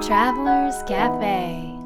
[0.00, 1.76] Travelers Cafe.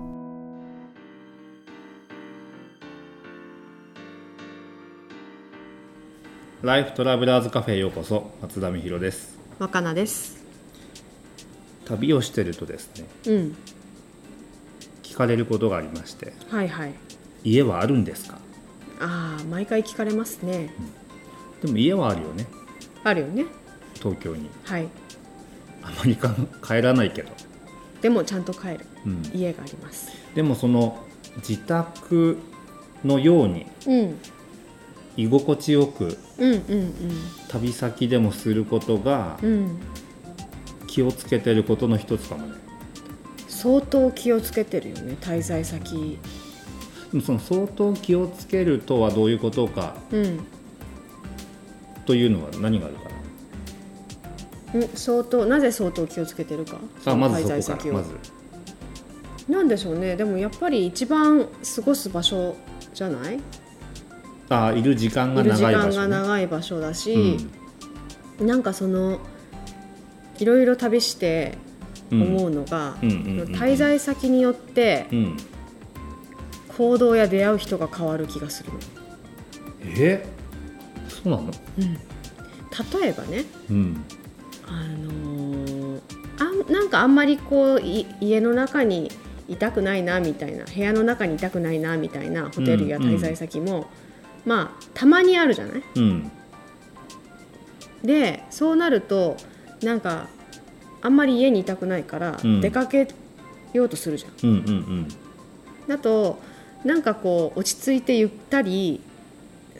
[6.62, 9.38] ライフトラベラーズカフェへようこそ松田美弘です。
[9.58, 10.44] 若菜です。
[11.86, 13.56] 旅をしてるとですねうん。
[15.02, 16.94] 聞かれることがありましてはいはい。
[17.44, 18.38] 家はあるんですか？
[19.00, 20.72] ああ毎回聞かれますね。
[21.62, 22.46] でも家はあるよね。
[23.04, 23.46] あるよね。
[23.94, 24.50] 東京に。
[24.64, 24.88] はい。
[25.82, 27.30] あまりか帰らないけど、
[28.02, 28.86] でもちゃんと帰る。
[29.06, 30.10] うん、家があります。
[30.34, 30.98] でもその
[31.36, 32.36] 自宅
[33.04, 34.18] のようにうん。
[35.16, 36.94] 居心地よくうんうん
[37.48, 39.48] 旅先でもすることがうん。
[39.48, 39.80] うん
[40.88, 42.52] 気をつけてることの一つかもね。
[43.48, 46.18] 相当気をつけてるよね滞在先。
[47.24, 50.40] その相当気をつけるとはどういうことかうん。
[52.04, 53.04] というのは何があるか
[54.78, 56.78] ん相当なぜ相当気をつけてるか？
[57.04, 57.92] あまず滞在そこか先を。
[57.94, 58.14] らまず。
[59.48, 60.16] なんでしょうね。
[60.16, 62.56] でもやっぱり一番過ごす場所
[62.94, 63.40] じゃない？
[64.48, 67.38] あいる時間がいる時間が長い場所、ね、長い場所だし、
[68.40, 69.18] なんかその
[70.38, 71.58] いろいろ旅して
[72.10, 73.54] 思うのが、うんうんうんうん。
[73.54, 75.36] 滞在先によってうん、うん、
[76.76, 78.78] 行動や出会う人が変わる気がするの。
[79.98, 80.24] え？
[81.08, 81.50] そうなの？
[83.00, 84.04] 例えばねうん
[84.72, 86.00] あのー
[86.38, 89.10] あんなんかあんまりこうい家の中に
[89.48, 93.86] いたくないなみたいな部屋の中にいたくないなみたいなホテルや滞在先も、
[94.46, 95.82] まあたまにあるじゃない？
[95.96, 96.30] うん。
[98.02, 99.36] でそうなると
[99.82, 100.28] なんか
[101.02, 102.60] あんまり家にいたくないからうん。
[102.60, 103.08] 出かけ
[103.72, 104.50] ようとするじゃん。
[104.50, 105.08] うんうんうん。
[105.86, 106.38] だと
[106.84, 109.00] なんかこう落ち着いてゆったり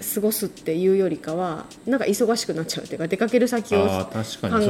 [0.03, 4.11] 過ごすっていうよりかはなんか忙しくなっちゃうっていうか出かける先を考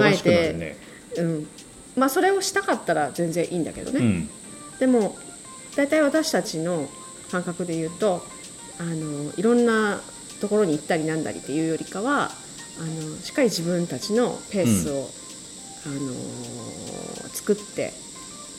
[0.04, 0.76] えて
[1.18, 1.46] うん、
[1.96, 4.30] まあそれをしたかったら全然いいんだけどね、うん。
[4.78, 5.16] でも
[5.76, 6.88] 大体私たちの
[7.30, 8.22] 感覚で言うと
[8.78, 10.00] あのいろんな
[10.40, 12.30] ところに行ったりなんだりっていうよりかは
[12.78, 15.08] あのしっかり自分たちのペースを、
[15.84, 17.92] あの作って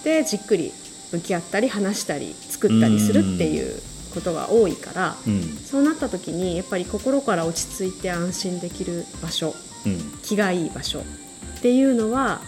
[0.04, 0.72] でじっくり
[1.12, 3.82] 向き合ったり話したり作ったりするっていう
[4.14, 5.42] ことが多いから、うん。
[5.42, 9.98] そうなった時にやっぱり心から落ち着いて安心できる場所うん。
[10.22, 12.42] 気がいい場所っていうのは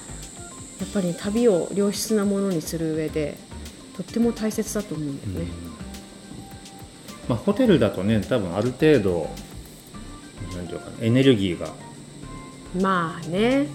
[0.79, 3.37] やっぱり旅を良質なものにする上で
[3.95, 5.51] とっても大切だと思うんだよね。
[7.27, 9.29] まあ、ホテルだとね多分ある程度
[10.55, 11.69] なんていうかなエネルギーが
[12.79, 13.67] まあね、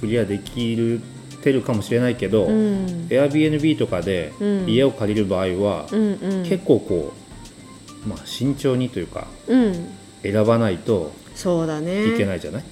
[0.00, 1.00] クリアできる
[1.46, 3.06] てるかもしれないけど、うん。
[3.08, 4.66] Airbnb とかでうん。
[4.68, 7.12] 家を借りる場合は、うんうん、結構こ
[8.04, 9.88] う、まあ、慎重にというかうん、
[10.22, 12.64] 選ばないといけないじゃない、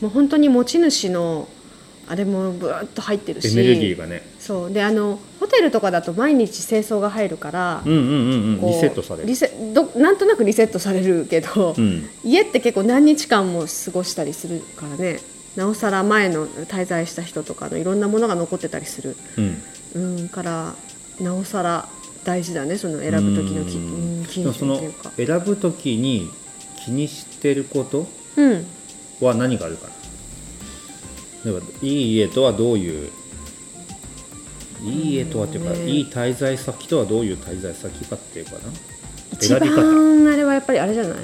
[0.00, 1.48] もう本当に持ち主の
[2.06, 3.48] あれもブーッと入ってるし。
[3.48, 4.22] エネルギーがね。
[4.38, 4.72] そう。
[4.72, 9.26] であのホテルとかだと毎日清掃が入るから、リセットされる。
[9.26, 12.08] リセどなんとなくリセットされるけど、うん。
[12.24, 15.20] 家って結構何日間も過ごしたりするからね
[15.58, 19.62] なおさら前の滞在した人とかのいろんなものが残ってたりする、うん。
[19.94, 20.74] うん、から
[21.20, 21.88] なおさら
[22.22, 24.20] 大事だねその選ぶ時のきうん。
[24.20, 25.26] うん基でもその準って。
[25.26, 26.30] 選ぶ時に
[26.84, 28.66] 気にしてることうん。
[29.20, 29.88] は何があるか
[31.44, 31.50] な？
[31.50, 33.10] 例えばいい家とはどういう？
[34.84, 35.86] いい家とはっていうか、うん。
[35.86, 38.58] ねいい滞在先とはどういう滞在先かっていうかな？
[39.32, 39.60] 一番
[40.32, 41.18] あれはやっぱりあれじゃない？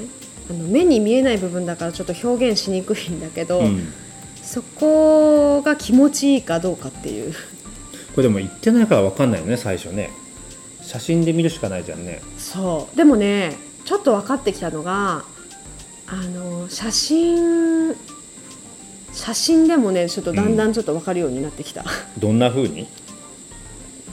[0.50, 3.92] あの目に見えない部分だからちょっと表現しにくいんだけど、うん、
[4.44, 7.32] そこが気持ちいいかどうかっていう。
[7.32, 7.38] こ
[8.19, 10.10] れでも言ってないから分かんないよね最初ね。
[10.82, 12.21] 写真で見るしかないじゃんね。
[12.38, 12.97] そう。
[12.97, 15.25] でもねちょっと分かってきたのが
[16.06, 17.94] あの写真
[19.12, 21.84] 写真でもねちょっとだんだんちょっと分かるようになってきた、
[22.19, 22.87] どんな風に？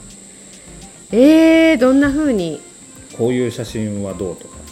[1.12, 2.60] えー、どんな風に？
[3.18, 4.62] こういう写真はどうとか。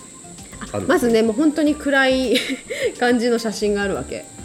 [0.86, 2.36] まずねもう本当に暗い
[2.98, 4.24] 感じの写真があるわけ。
[4.38, 4.39] あ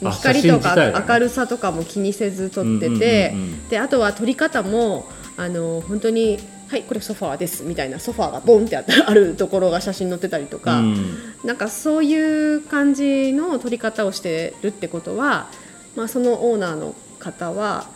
[0.00, 3.68] 光とか明るさとかも気にせず撮ってて、うんうんうんうん。
[3.68, 5.06] であとは撮り方も
[5.36, 6.38] あの本当に
[6.68, 11.16] 「はいこれソファーです」みたいなソファーがボンってあったあるところが写真載ってたりとか、うん。
[11.44, 15.48] なんかそういう感じの撮り方をしてるってことは、
[15.96, 17.88] まあ、そのオーナーの方は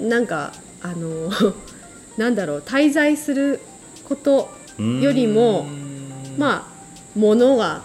[0.00, 0.52] なんか
[0.82, 1.30] あの
[2.16, 3.60] なんだろう滞在する
[4.04, 5.66] ことよりも
[6.36, 6.78] まあ
[7.16, 7.82] 物が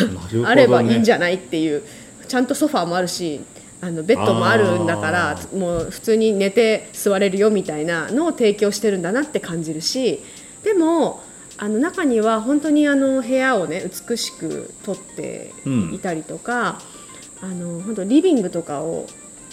[0.00, 0.46] なるほどね。
[0.48, 1.82] あればいいんじゃないっていう
[2.26, 3.40] ちゃんとソファーもあるし
[3.80, 10.22] あのベッドもあるんだからもう普通に寝て座れるよみたいなのを提供してるんだなって感じるし
[10.62, 11.22] でも
[11.58, 15.52] あの中には本当にあの部屋をね美しく撮って
[15.92, 16.80] いたりとか、
[17.40, 19.06] あの本当リビングとかを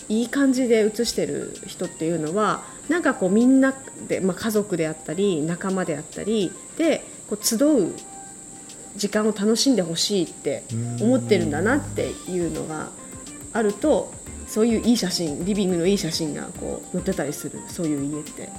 [0.10, 3.74] いい感じで写してる人っていうのはなんかこうみんな
[4.08, 7.94] で、まあ、家族であったり仲間であったりでこう集う
[8.96, 10.64] 時間を楽しんでほしいって
[11.02, 12.90] 思ってるんだなっていうのが
[13.52, 14.14] あると
[14.48, 17.60] そういういい写真リビングのいい写真がこう載ってたりする。
[17.68, 18.50] そういう家って。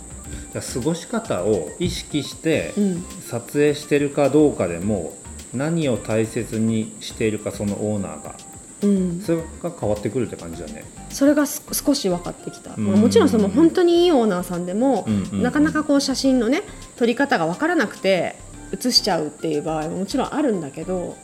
[0.54, 3.04] 過ごし方を意識してうん。
[3.28, 5.16] 撮影してるかどうかでも
[5.52, 8.34] 何を大切にしているかそのオーナーが。
[8.82, 10.84] うん、それが変わってくるって感じだね。
[11.08, 12.86] それがす少し分かってきた、うん。
[12.86, 16.62] まあ、もちろんその本当にいいオーナーさんでも、なかなかこう写真のね
[16.96, 18.36] 撮り方が分からなくて
[18.75, 21.17] 写しちゃうっていう場合ももちろんあるんだけど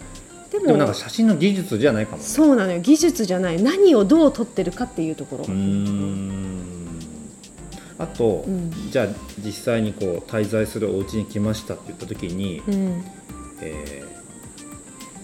[0.50, 2.25] でもなんか写真の技術じゃないかもね。
[2.25, 2.81] そうなのよ。
[2.81, 3.62] 技術じゃない。
[3.62, 5.44] 何をどう撮ってるかっていうところ。
[7.99, 8.73] あと、うん。
[8.91, 9.06] じゃあ
[9.44, 13.05] 実際にこう滞在するお家に来ましたって言った時に、うん。
[13.61, 14.03] え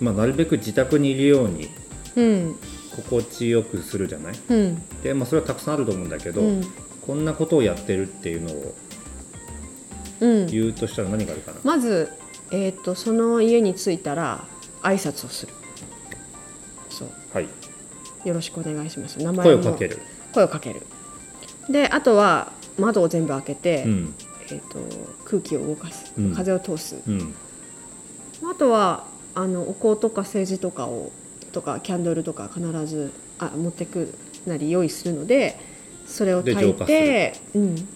[0.00, 1.70] ーまあ、なるべく自宅にいるように
[2.14, 2.56] うん
[2.94, 4.34] 心地よくするじゃない？
[4.48, 4.82] うん。
[5.02, 6.64] で、まあ、それはたくさんあると思うんだけど、うん。
[7.04, 8.72] こんなことをやってるっていうのをうん
[10.20, 12.10] 言うとしたら何があるかな、まず、
[12.50, 14.44] えー、とその家に着いたら
[14.82, 15.52] 挨拶をする。
[16.88, 17.08] そう。
[17.32, 17.48] はい。
[18.24, 19.18] よろしくお願いします。
[19.18, 19.42] 名前も。
[19.42, 20.00] 声をかける、
[20.32, 20.82] 声をかける。
[21.68, 24.14] であとは窓を全部開けて、うん。
[24.48, 24.78] えー、と
[25.24, 26.34] 空気を動かす、うん。
[26.34, 26.96] 風を通す。
[27.06, 27.34] うん、
[28.50, 29.04] あとは
[29.34, 31.12] あのお香とか政治とかを
[31.52, 34.14] とかキャンドルとか必ずあ持ってく
[34.46, 35.58] なり用意するので
[36.06, 37.88] それをで炊いてうん、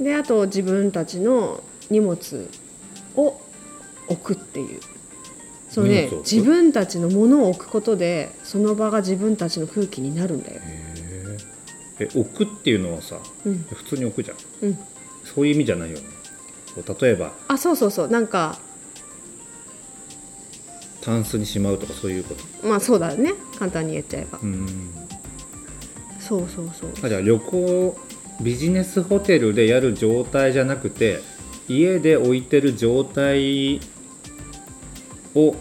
[0.00, 2.48] であと自分たちの荷物
[3.16, 3.40] を
[4.08, 4.80] 置くっていう。
[5.70, 10.60] そうね自分たちのものを置くことでその場が自分たちの空気になるんだよ。
[10.64, 10.84] へ
[12.00, 13.66] ええ置くっていうのはさうん。
[13.70, 14.36] 普通に置くじゃん。
[14.62, 14.78] うん、
[15.24, 16.04] そういう意味じゃないよね。
[17.00, 18.08] 例えばあそうそうそう。
[18.08, 18.58] なんか
[21.02, 22.66] タンスにしまうとかそういうこと？
[22.66, 23.34] まあそうだね。
[23.58, 24.94] 簡単に言っちゃえば、うん。
[26.18, 26.90] そうそうそう。
[27.02, 27.98] あじゃあ旅行
[28.40, 31.20] ビジネスホテルでやる状態じゃなくて
[31.68, 33.80] 家で置いてる状態
[35.34, 35.54] を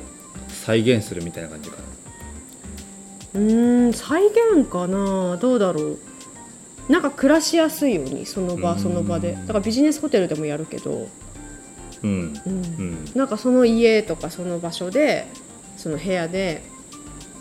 [0.48, 1.84] 再現するみたいな感じかな。
[3.34, 5.38] うーん再現かな？
[5.38, 6.00] どうだろう。
[6.90, 8.80] なんか暮らしやすいようにその場うん。
[8.80, 9.34] その場で。
[9.34, 11.10] だからビジネスホテルでもやるけど、
[12.04, 12.34] うん。
[12.46, 12.66] うん。
[12.80, 13.06] うん。
[13.14, 15.28] なんかその家とかその場所で
[15.76, 16.64] その部屋で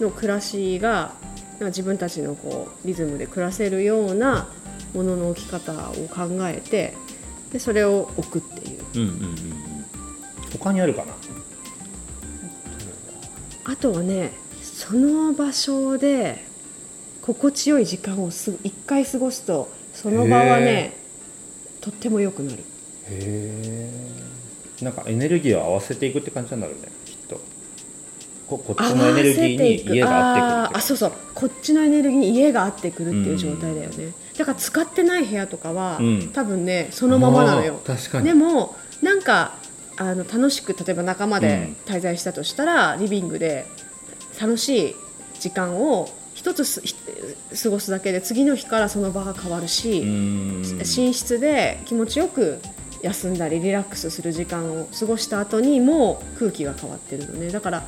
[0.01, 1.15] の暮らしが
[1.61, 4.49] 自分たちのこうリズムで暮らせるような
[4.95, 6.95] ものの置き方を考えて
[7.53, 8.83] でそれを置くっていう。
[8.95, 9.23] うんうんうん。
[9.23, 9.67] うん
[10.59, 11.13] 他にあるかな？
[13.65, 14.33] あとはね
[14.63, 16.45] その場所で
[17.21, 20.97] 心地よい時間をすぐ一回過ごすとその場はね
[21.81, 22.59] とっても良くなる。
[22.59, 22.65] へ
[24.83, 24.89] え。
[24.89, 26.89] んかエネルギーを合わせていくって感じになるね
[28.47, 31.13] ここっちのエネルギーに家が合ってくるあそうそう。
[31.35, 36.29] こっちのエネルギーに家が合ってくるっていう状態だよね、だから使ってない部屋とかは、うん。
[36.33, 37.81] 多分ねそのままなのよ。
[37.85, 38.27] あー確かに。
[38.27, 39.57] でもなんか
[39.97, 43.67] あの楽しく例えば仲間で滞在したとしたら、リビングで
[44.41, 44.97] 楽しい
[45.41, 46.95] 時間を一つすひ
[47.63, 50.63] 過ごすだけで次の日からその場が変わるし、うん。
[50.79, 52.61] 寝室で気持ちよく
[53.03, 57.51] 休んだりリラックスする時間を過ごした後にもう空気が変わってるのね。
[57.51, 57.87] だから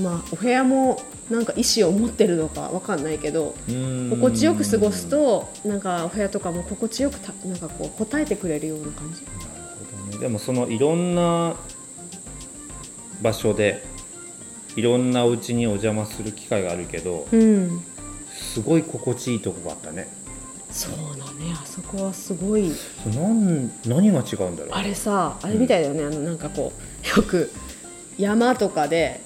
[0.00, 1.00] まあお部屋も
[1.30, 4.10] なんか意思を持ってるのかわかんないけどうん。
[4.10, 9.22] 心地よく過ごすとなんかお部屋とかも心地よくたなんかこう答えてくれるような感じ。
[9.22, 9.34] なる
[10.02, 10.18] ほどね。
[10.18, 11.56] でもそのいろんな
[13.22, 13.84] 場所で
[14.76, 17.82] いろんなお家にお邪魔する機会があるけどうん。
[18.30, 20.08] すごい心地いいとこがあったね。
[20.70, 21.54] そうだね。
[21.54, 22.70] あそこはすごい。
[23.14, 24.72] なん何が違うんだろう？
[24.72, 27.50] あれさあれみたいだよね、あのなんかこうよく
[28.18, 29.25] 山とかでう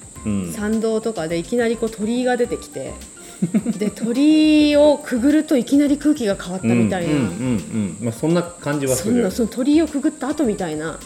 [0.53, 2.93] 参道とかでいきなりこう鳥居が出てきて
[3.77, 7.27] で鳥居をくぐるといきなり空気が変わったみたいな、うんうんうん
[7.99, 8.05] うん。
[8.05, 9.13] まあ、そんな感じはする。
[9.13, 10.99] そんなその鳥居をくぐった後みたいな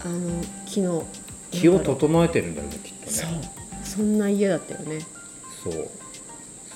[0.00, 1.06] あの木の
[1.50, 3.30] 気を整えてるんだよねきっとうそう。
[3.32, 3.52] ね
[3.84, 5.00] そんな家だったよね。
[5.62, 5.88] そう。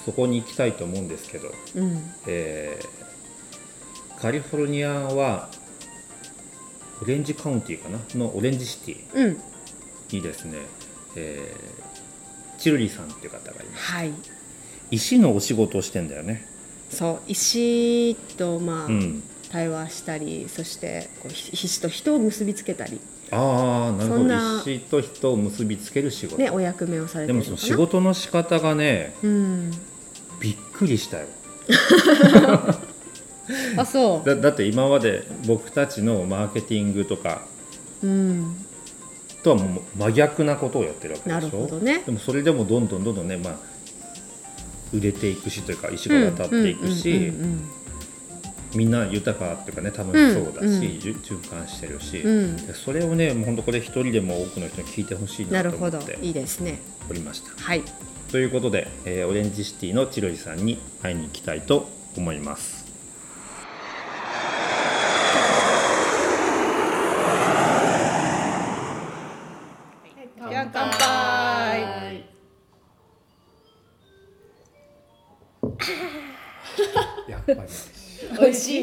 [0.04, 2.10] そこに行きたいと思うんですけど、うん。
[2.26, 3.02] えー
[4.20, 5.48] カリフォルニアは
[7.02, 7.98] オレンジカウンティーかな？
[8.14, 8.96] のオレンジシティ。
[9.14, 9.40] うん。
[10.12, 10.58] にですね、
[11.16, 11.82] えー
[12.62, 13.92] チルリーさんっていう方がいます。
[13.92, 14.12] はい。
[14.92, 16.46] 石のお仕事をしてんだよね。
[16.90, 19.22] そう石とまあ、うん。
[19.50, 23.00] 対話したりそしてこうひ石と人を結びつけたり。
[23.32, 24.34] ああなるほど。
[24.60, 27.66] 石と人を結びつける仕事、ねお役目をされてでもるのかな。
[27.66, 29.72] その仕事の仕方がねうん。
[30.38, 31.26] びっくりしたよ。
[33.76, 37.42] あそだだって今まで僕たちのマーケティングとか
[38.04, 38.61] ううん
[39.42, 41.34] とはもう真逆なことをやってるわけでしょ？
[41.34, 42.02] なるほどね。
[42.06, 43.56] でもそれでもどんどんどんどんね、まあ、
[44.92, 47.32] 売れていくしというか石が渡っていくし、
[48.74, 52.58] みんな豊かっていうかね楽しそうだし、うんうん循環してるし、うん。
[52.74, 55.98] それをねもう本当これ一人でも多くの人に聞いてほしいななるほど。
[55.98, 56.80] と思っていいですね。
[57.10, 57.50] おりました。
[57.56, 57.82] はい。
[58.30, 62.71] ということで、えーオレンジシティのチロリさんに会いに行きたいと思います。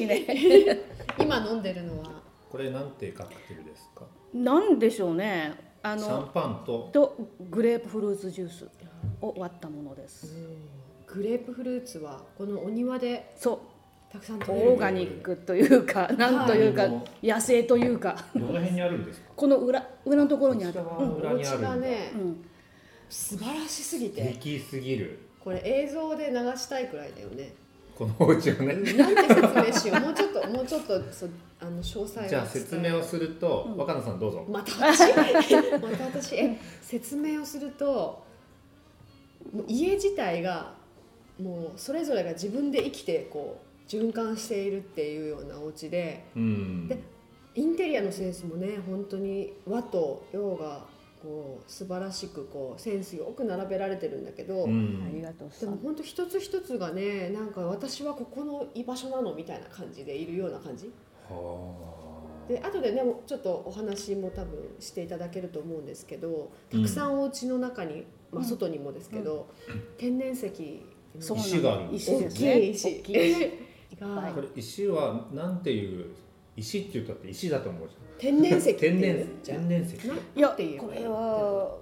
[0.09, 0.79] ね。
[1.19, 2.21] 今飲んでるのは？
[2.51, 4.05] これなんてカクテルですか？
[4.33, 5.53] なんでしょうね。
[5.81, 6.89] あシャンのパンと？
[6.91, 7.17] と
[7.49, 8.67] グレープフルーツジュース
[9.21, 10.35] を割ったものです。
[11.07, 13.61] グレープフルーツはこのお庭でそ
[14.11, 16.89] たくさんオーガニックというかなんというかは
[17.21, 18.15] い野生というか。
[18.35, 19.27] どの辺にあるんですか？
[19.35, 20.73] この裏裏のところにある。
[20.73, 21.69] こちらは裏にあるんだ。
[21.69, 22.45] がねうん。
[23.09, 25.19] 素晴らしすぎてできすぎる。
[25.39, 27.53] これ映像で流したいくらいだよね
[27.99, 28.75] このお家をね。
[28.95, 31.29] なんて説明しようもうちょっともうちょっとそう
[31.59, 34.45] あの詳細をじゃあ説明をすると、うん若菜さんどうぞ。
[34.49, 35.01] また私
[35.81, 38.23] また私え説明をすると
[39.51, 40.73] もう家自体が
[41.37, 46.87] もうそれぞれが自分で生きてこう循環しているっていうようなお家でうん。
[46.87, 46.97] で
[47.55, 50.85] インテリアのセンスもね本当に和と洋が
[51.21, 55.03] こう素晴らしくこうセンスよく並べられてるんだけど、うん。
[55.05, 60.91] ありがとうでも本当一つ一つがねなんか私はここの居場所なのみたいな感じでいるような感じ。
[61.29, 61.89] は
[62.47, 68.45] で後でねもうちょっとお話も多分していただけると思うんですけどたくさんお家の中に、まあ、うん。
[68.45, 69.47] 外にもですけど、
[69.97, 70.47] 天然石
[71.19, 73.49] 石があるんです大きい石大きい石。
[73.99, 76.15] これ石はなんていう
[76.59, 78.99] 石って言ったって石だと思うじ天然石っていゃん。
[78.99, 80.07] 天然うじゃん天然石。
[80.07, 81.77] ないやこれは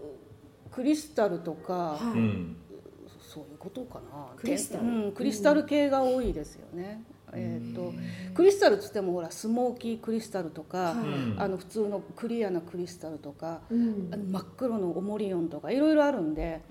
[0.72, 2.20] クリスタルとかはい。
[2.20, 2.56] うん。
[3.20, 4.28] そういうことかな。
[4.38, 4.86] クリスタル。
[4.86, 7.04] うん、クリスタル系が多いですよね、
[7.34, 7.94] えっ、と
[8.34, 10.96] クリスタルっつってもほらスモーキークリスタルとか、
[11.38, 14.10] あの普通のクリアなクリスタルとか、うん。
[14.32, 16.62] 真っ黒のオモリオンとかいろいろあるんで。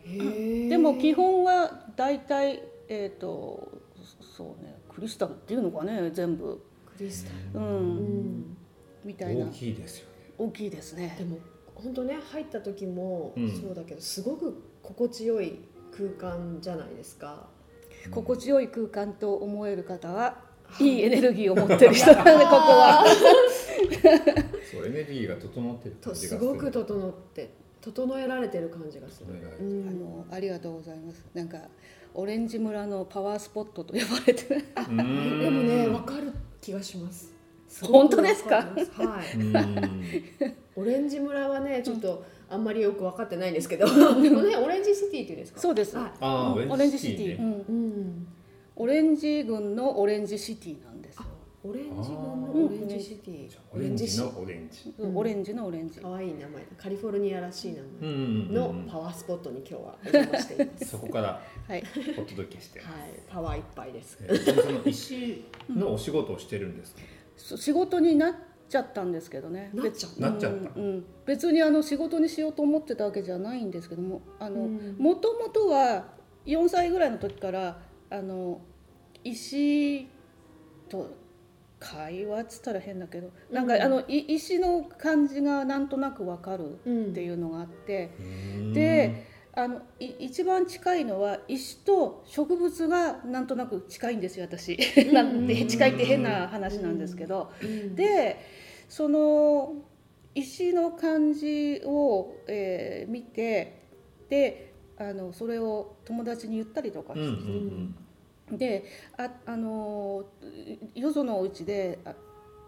[0.68, 3.68] でも基本は大体えっ、と
[4.36, 6.62] そうねクリスタルっていうのかね全部
[7.54, 7.62] う、ん。
[7.62, 8.56] ん、
[9.04, 9.46] みたいな。
[9.46, 10.12] 大きいですよね。
[10.38, 11.14] 大きいですね。
[11.18, 11.38] でも
[11.74, 13.50] 本当ね入った時もうん。
[13.50, 15.58] そうだけど、すごく心地よい
[15.92, 17.48] 空間じゃないですか。
[18.10, 20.36] 心地よい空間と思える方は
[20.80, 20.84] い。
[20.84, 22.12] いエネルギーを持ってる人。
[22.12, 23.04] なんでここは。
[24.70, 27.50] そうエネルギーが整ってると感じがすごく整って
[27.80, 29.34] 整えられてる感じがする。
[29.60, 29.88] うん。
[29.88, 31.24] あのありがとうございます。
[31.34, 31.58] なんか
[32.14, 34.44] オレンジ村のパワースポットと呼ばれて。
[34.44, 36.32] でもねわかる
[36.66, 37.32] 気がします。
[37.82, 38.56] 本当ですか？
[38.56, 39.36] はい。
[39.38, 40.06] うん。
[40.76, 45.60] オレンジ村はねちょっとあんまりよく分かってないんですけど、このねオレンジシティっていうんですか？
[45.60, 45.96] そうです。
[45.96, 48.12] オレンジシティ。
[48.78, 51.22] オレンジ郡のオレンジシティなんですよ
[51.68, 53.50] オレンジ軍のオレンジシティ。
[53.72, 54.94] オレンジのオレンジ。
[54.98, 56.66] うんオレンジのオレンジ可愛い名前だ。
[56.78, 60.84] カリフォルニアらしい名前のうんパワースポットに今日はお邪魔しています。
[60.86, 61.82] そこからはい
[62.18, 62.78] お届けして。
[62.80, 62.88] はい、
[63.28, 64.18] パワーいっぱいです。
[64.20, 67.00] えその石のお仕事をしてるんですか？
[67.36, 68.34] そ仕事になっ
[68.68, 70.16] ちゃったんですけどねなっちゃった？
[70.16, 76.04] 別なっちゃったうんうん別にあの仕事にしようと思ってたわけじゃないんですけどもあのうんもともとは
[76.46, 77.78] 4歳ぐらいの時から
[78.10, 78.60] あの
[79.24, 80.06] 石
[80.88, 81.10] と
[81.78, 88.72] 会話っつったら変だけどなんか、うんあのい石の感じがなんとなくわかるうんっていうのがあって、うん。
[88.72, 94.78] であのい一番近いのは石と植物がなんとなく近いんですよ私。
[95.12, 97.50] なんて近いって変な話なんですけど。
[97.62, 98.38] うん、で
[98.88, 99.74] その
[100.34, 103.82] 石の感じを、えー見て
[104.28, 107.94] であのそれを友達に言ったりとかして、ん
[108.50, 108.84] で
[109.16, 110.24] ああの
[110.94, 112.14] よそのお家であ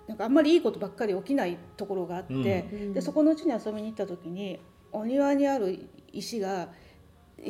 [0.09, 2.37] なんかあんまりいいことばっかり起きないところがあって、う
[2.77, 2.93] ん。
[2.95, 4.59] でそこの家に遊びに行った時に
[4.91, 6.69] お庭にある石が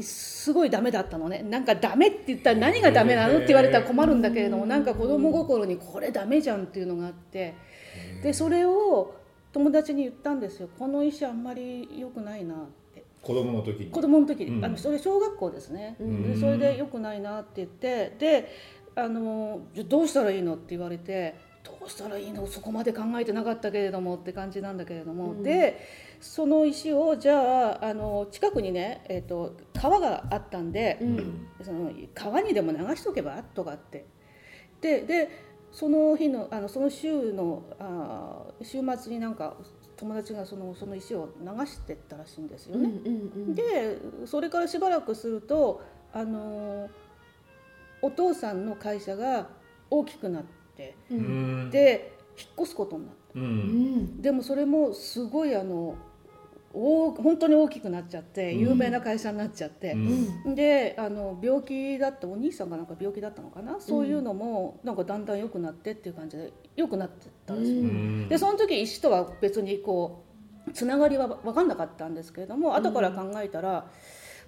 [0.03, 1.43] すごいダメだったのね。
[1.43, 7.55] なんかダメって言ったら何がダメなのって言われたら困るんだけれどもなんか子供心にこれダメじゃんっていうのがあって
[8.23, 9.15] でそれを
[9.53, 10.69] 友達に言ったんですよ。
[10.79, 12.55] この石あんまり良くないな。
[12.55, 12.88] って
[13.23, 13.91] 子供の時に。
[13.91, 14.45] 子供の時。
[14.45, 14.65] に、うん。
[14.65, 16.33] あのそれ小学校ですね、うん。
[16.33, 18.53] でそれで良くないなって言ってで
[18.95, 22.47] あのじゃあどうしたらいいのって言われてどうしたらいいの？
[22.47, 25.43] そこまで考えてなかったけれどもって感じなんだけれども、うん。
[25.43, 25.81] で
[26.21, 31.47] その石をじゃああの近くにね、えー、と川があったんで、うん。
[31.63, 33.43] その川にでも流しとけば？
[33.43, 34.07] とかって。
[34.81, 39.57] ででその日のあのその週のあー週末になんか
[39.99, 42.93] 友達がそのその石を流してったらしいんですようんうね。
[42.93, 43.09] んう
[43.51, 46.89] ん、でそれからしばらくするとあの
[48.01, 49.49] お父さんの会社が
[49.91, 50.43] 大きくなっ
[50.77, 51.67] てううん。
[51.67, 53.41] んで引っ越すことになった。
[53.41, 54.23] ううんん。
[54.23, 55.97] でもそれもすごいあの
[56.75, 58.61] 大本当に大きくなっちゃってうん。
[58.61, 60.55] 有名な会社になっちゃって、うん。
[60.55, 68.29] であの病気だったお兄さんがなんか病気だったのかな、そういうのもなんかだんだん良くなってっていう感じで良くなってったんですよ、うん。
[68.29, 70.25] でその時石とは別にこ
[70.69, 73.87] うつながりは分かんなかったんですけれども後から考えたら、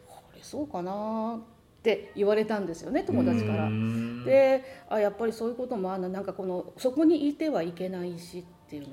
[0.06, 3.64] これそうかなって言われたんですよね友達から。
[3.64, 4.24] うん。
[4.24, 8.90] であやっぱりそういうこともあんななんかこのそこにいてはいけない石っていうの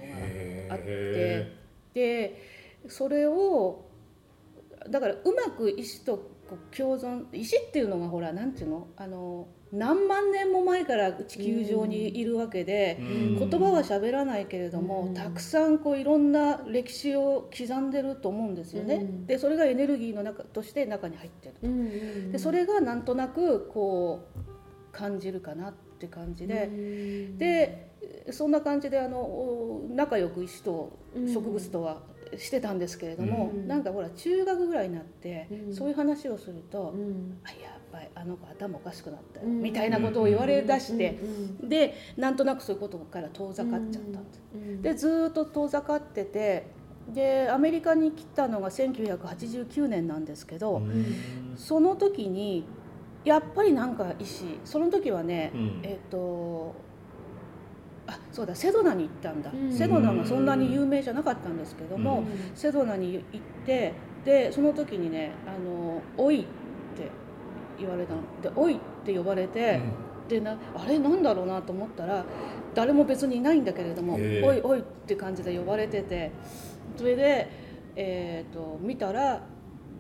[0.70, 0.86] があって。
[0.86, 1.58] へ
[1.94, 2.57] で
[2.90, 3.86] それを
[4.90, 6.32] だからうまく石と
[6.76, 8.88] 共存石っていうのがほらなんていうの？
[8.96, 13.50] あの何万年も前から地球上にいるわけで、うん。
[13.50, 15.14] 言葉は喋らないけれども、うん。
[15.14, 18.96] たくさんこういろんな歴史を刻んでると思うんですよね。
[18.96, 19.26] うん。
[19.26, 22.32] でそれがエネルギーの中として中に入ってる。
[22.32, 24.40] でそれがなんとなくこう
[24.94, 27.38] 感じるかなって感じで、うん。
[27.38, 27.92] で
[28.32, 32.04] そんな感じであのお仲良く石とうん植物とは
[32.38, 33.68] してたんですけれども、うん。
[33.68, 35.76] なんかほら中学ぐらいになって、うん。
[35.76, 37.40] そういう話をすると、うん。
[37.44, 39.62] あやっぱりあの子頭おかしくなったよ、うん。
[39.62, 41.20] みたいなことを言われだして、
[41.62, 41.70] うん。
[41.70, 44.42] でなんとなくそういうことから遠ざかっちゃったんです。
[44.54, 44.82] うん。
[44.82, 46.68] でずーっと遠ざかってて
[47.14, 51.54] でアメリカに来たのが1989年なんですけど、うん。
[51.56, 52.66] その時に
[53.24, 55.80] やっぱりなんか石その時はね、うん。
[55.84, 56.76] えっ、と
[58.08, 59.72] あそうだセドナに行ったんだ、うん。
[59.72, 62.24] セドナがそんなに有名じゃなかったんですけども、
[62.56, 63.22] セドナに行っ
[63.66, 63.94] て
[64.26, 66.48] でその時にね「あのおい」って
[67.78, 68.22] 言われたの。
[68.42, 69.80] で「おい」って呼ばれて、
[70.30, 72.26] でなあれなんだろうなと思ったら
[72.74, 74.44] 誰も別にいないんだけれども「へえ。
[74.44, 76.32] おいおい」って感じで呼ばれてて
[76.96, 77.50] それで、
[77.96, 79.42] えー、と見たら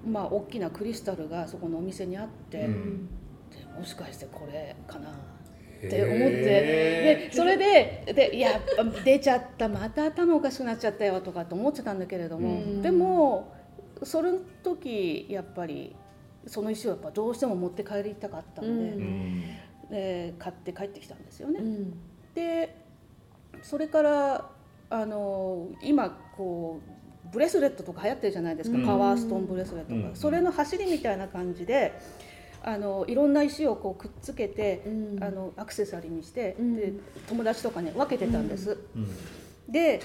[0.05, 3.09] まあ大きなクリスタルがそこのお店にあって、うん。
[3.49, 5.09] でもしかしてこれかな。
[5.09, 5.13] へ
[5.77, 6.43] って思って。
[6.43, 12.81] へでそれででやっぱ出ちゃったまた頭おかしくなっちゃったよとかと思ってたんだけれども、うん。
[12.81, 13.53] でも
[14.03, 15.95] その時やっぱり
[16.45, 19.43] その石をやっぱどうしても持って帰りたかったので,、うんうん。
[19.89, 21.59] で買って帰ってきたんですよね。
[21.59, 21.93] うん。
[22.33, 22.75] で
[23.61, 24.49] それから
[24.89, 28.85] あの今こうブレスレットとか流行ってるじゃないですか、うん。
[28.85, 30.15] パワーストーンブレスレットとか、うん。
[30.15, 31.93] それの走りみたいな感じで
[32.67, 35.23] あのいろんな石をこうくっつけて、うん。
[35.23, 36.75] あのアクセサリーにして、うん。
[36.75, 36.91] で
[37.29, 38.77] 友達とかね分けてたんです。
[38.93, 39.07] うん。
[39.71, 40.01] で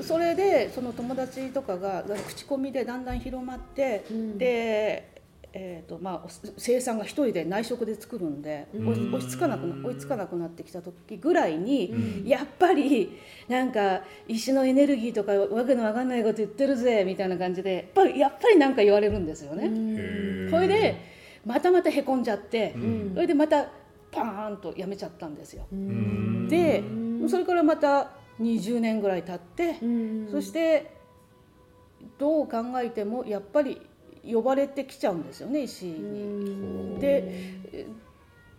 [0.00, 4.38] それでその友達とかが口コミでだんだん広まって、うん。
[4.38, 5.20] で、
[5.52, 9.12] えーとまあ、お生産が一人で内職で作るんで、うん。
[9.12, 11.90] 追いつかなくな追いつかなくなってきた時ぐらいに、
[12.22, 12.26] うん。
[12.26, 20.48] やっぱりなんか石のエネルギーとかわけのわかんないこと言ってるぜみたいな感じでやっぱりやっぱりなんか言われるんですよね。
[20.50, 23.10] それでまたまたへこんじゃって、うん。
[23.14, 23.68] それでまた
[24.10, 25.66] パーンとやめちゃったんですよ。
[25.72, 26.48] うん。
[26.48, 26.82] でう
[27.26, 30.28] んそれからまた20年ぐらい経って、うん。
[30.30, 30.92] そして
[32.18, 33.80] どう考えてもやっぱり
[34.24, 35.96] 呼ばれてきちゃうんですよね石うに。
[36.96, 36.98] ん。
[36.98, 37.86] で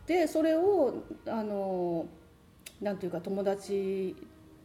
[0.05, 2.07] でそれをあの
[2.81, 4.15] なんていうか友達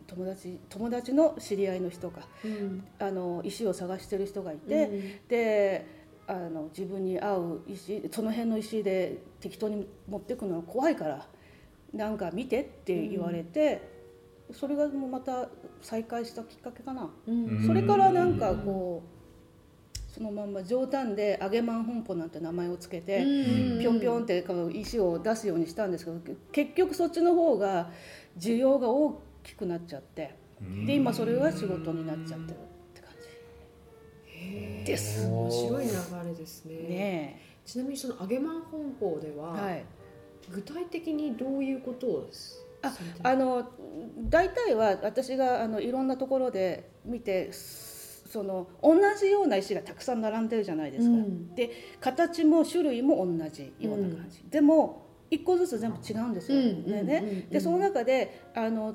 [0.07, 2.85] 友達友達の知り合いの人がうん。
[2.99, 11.27] あの石を探してる人がいて、であの自分に合う石その辺の石で適当に持ってくのは怖いから
[11.93, 13.83] なんか見てって言われて、
[14.53, 15.49] それがもうまた
[15.81, 17.11] 再開したきっかけかな。
[17.27, 17.65] うん。
[17.67, 23.79] それからなんかこうそのまんま冗談で「揚げまん本舗」なんて名前をつけて、うん。
[23.81, 26.19] ぴょんぴょんって石を出すようにしたんですけど
[26.51, 27.91] 結局そっちの方が
[28.39, 30.43] 需要が大きくなっちゃって。
[30.87, 32.59] で今それが仕事になっちゃってる
[34.85, 35.27] です。
[35.27, 35.91] 面白い流
[36.29, 36.75] れですね。
[36.75, 39.85] ねちなみにその揚げまん本舗でえは、はい、
[40.51, 42.31] 具体的にどういうことを
[42.83, 43.67] ああの
[44.29, 51.11] 大体は私があのいろんなところで見てその同じような石がたくさん並んでるじゃないですか。
[51.11, 51.55] うん。
[51.55, 56.59] で形も種類も同じような感じ、でも一個ずつ全部違うんですよ。
[56.59, 58.95] うんでねうんうんでその中であの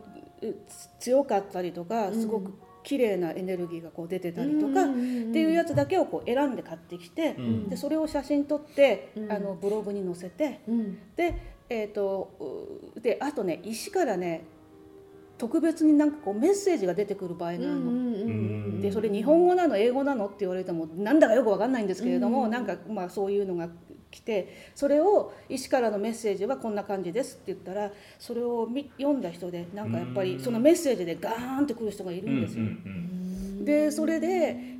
[0.99, 2.53] 強かったりとかすごく
[2.83, 7.69] 綺麗なエネルギーがこう出てたりとか、っていうやつだけをこう選んで買ってきて、うん。
[7.69, 9.31] でそれを写真撮って、うん。
[9.31, 10.97] あのブログに載せてうん。
[11.15, 11.35] で,、
[11.69, 14.43] えー、とうであとね石からね
[15.37, 17.91] 特別になんかこうメッセージが出てくる場合があるの。
[17.91, 22.51] んでそれ日本語なの英語なのって言われてもなんだかよく分かんないんですけれども、うん。
[22.51, 23.69] なんかまあそういうのが
[24.11, 32.65] 来てそれを石からのメッセージはこんな感じですって言ったらそれを見読んだ人でなんかやっぱりそのメッセージでガーンってくる人がいるんですよ。
[33.63, 34.79] でそれで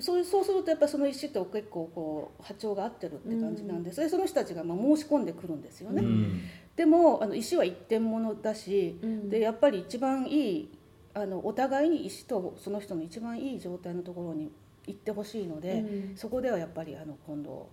[0.00, 6.02] そうそうするとやっぱりその石と結構こう波長が合ってるって感じなんで、それでその人たちがまあ申し込んでくるんですよね。
[6.02, 6.40] うん。
[6.76, 9.28] でもあの石は一点物だし、うん。
[9.28, 10.78] でやっぱり一番いい
[11.14, 14.52] あのお互いに石とその人の一番いい状態のところに
[14.86, 16.16] 行ってほしいので、うん。
[16.16, 17.68] そこではやっぱりあの今度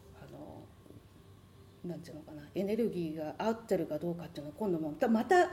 [1.86, 5.50] なんていうのかなエネルギーが合ってるかどうかっていうのは今度もまた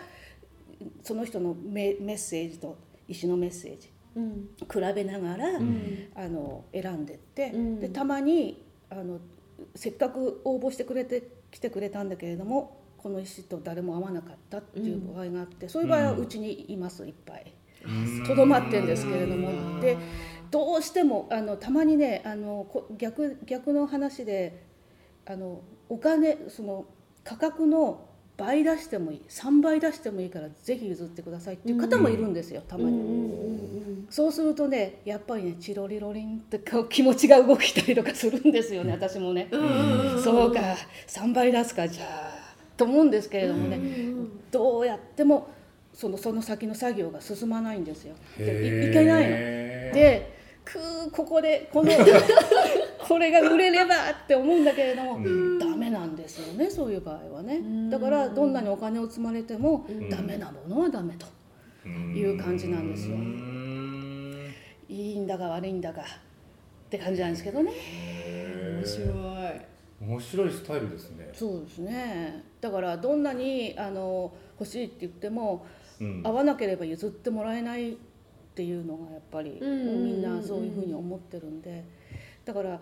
[1.02, 4.48] その人のメメッセージと石のメッセージうん。
[4.58, 6.08] 比べながら、ん。
[6.14, 7.80] あの選んでって、うん。
[7.80, 9.20] でたまにあの
[9.74, 17.52] せっかく応募してくれて来てくれたんだけれどもこの石と誰も合わなかったっていう場合があって、そういう場合はうちにいますいっぱい。
[18.26, 19.96] とどまってんですけれどもで
[20.52, 24.71] どうしてもあのたまにねあのこ逆逆の話で
[25.26, 26.86] あのお金その
[27.24, 32.96] 価格の倍出してもいい3倍出してもいいからぜひ譲ってくださいっていう方もいるんですよ、たまに。
[32.96, 33.72] うん
[34.12, 39.48] そうするとねやっぱりねチロリロリンってこう気持ちが動いたりとかするんですよね私もね、
[40.22, 40.60] そうか
[41.06, 42.42] 3倍出すかじゃあ
[42.76, 43.80] と思うんですけれどもね、
[44.50, 45.48] どうやっても
[45.94, 48.14] そのその先の作業が進まないんですよ。
[48.36, 49.30] でいいけないの。
[49.94, 51.90] でくーここでこの
[53.12, 55.58] これが売れればって思うんだけれども、うん。
[55.58, 57.58] ダメなんですよねそういう場合はね。
[57.58, 57.90] ん。
[57.90, 60.08] だからどんなにお金を積まれても、ん。
[60.08, 63.16] ダメなものはダメという感じなんですよ。
[63.16, 64.54] うん
[64.88, 66.04] いいんだか悪いんだかっ
[66.88, 67.72] て感じなんですけどね。
[68.80, 69.08] 面白い。
[70.00, 71.30] 面白いスタイルですね。
[71.34, 72.44] そうですね。
[72.62, 75.66] だからどんなにあの欲しいって言っても
[76.00, 76.22] うん。
[76.24, 77.94] 合わなければ譲ってもらえないっ
[78.54, 80.04] ていうのがやっぱりうんうんうんうん。
[80.04, 81.84] みんなそういうふうに思ってるんで
[82.44, 82.80] だから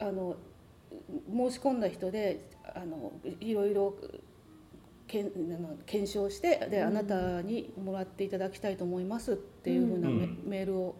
[0.00, 0.36] あの
[1.30, 3.94] 申し込んだ人であのいろいろ
[5.06, 10.42] けんあの検証してで、あなたにもらっていただきたいと思いますっていうふうなメ,、うん。
[10.44, 10.96] メールを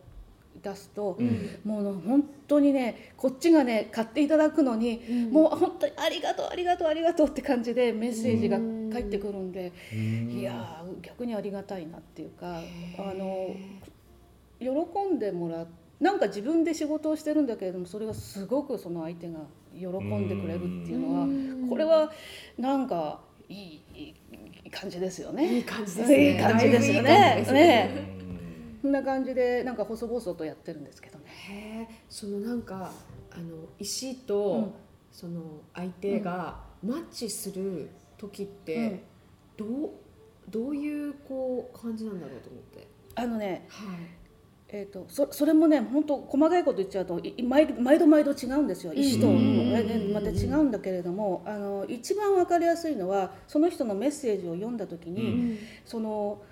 [0.62, 1.60] 出すと、うん。
[1.64, 5.30] もう本当にねこっちがね買っていただくのに、うん。
[5.30, 8.56] もう本当にありがとうありがとうありがとうって感じでメッセージが
[8.92, 12.60] 返ってくるんで、いやー逆にありがたいなっていうか
[12.98, 13.54] あの
[14.58, 14.68] 喜
[15.14, 15.68] んでもらう
[16.00, 19.40] なんか自分で仕事をしてるんだけれどもそれがすごくその相手が
[19.72, 21.68] 喜んでくれるっていうのはうん。
[21.68, 22.12] これは
[22.56, 24.14] なんかいいい
[24.64, 25.56] い感じですよね。
[25.56, 26.32] いい感じですね。
[26.32, 28.18] いい感じですよだいぶいね。
[28.82, 32.04] こんな感じでなんか細々とやってるんですけどね。
[32.08, 32.92] そのなんか
[33.32, 34.16] あの石うん。
[34.16, 34.74] と
[35.10, 39.02] その相手がマッチする時って
[39.56, 39.90] どう
[40.48, 42.86] どういうこう感じなんだろうと思って。
[43.14, 44.17] あのねはい
[44.70, 48.92] えー、とそそれもね本当細かいこと言っちゃうと毎毎度毎度違うんですよ。
[48.92, 49.72] 石と、うん。
[49.72, 55.58] ねまた違うんだけれどもあの一番分かりやすいのはその人のメッセージを読んだ時に、うん。
[55.86, 56.42] その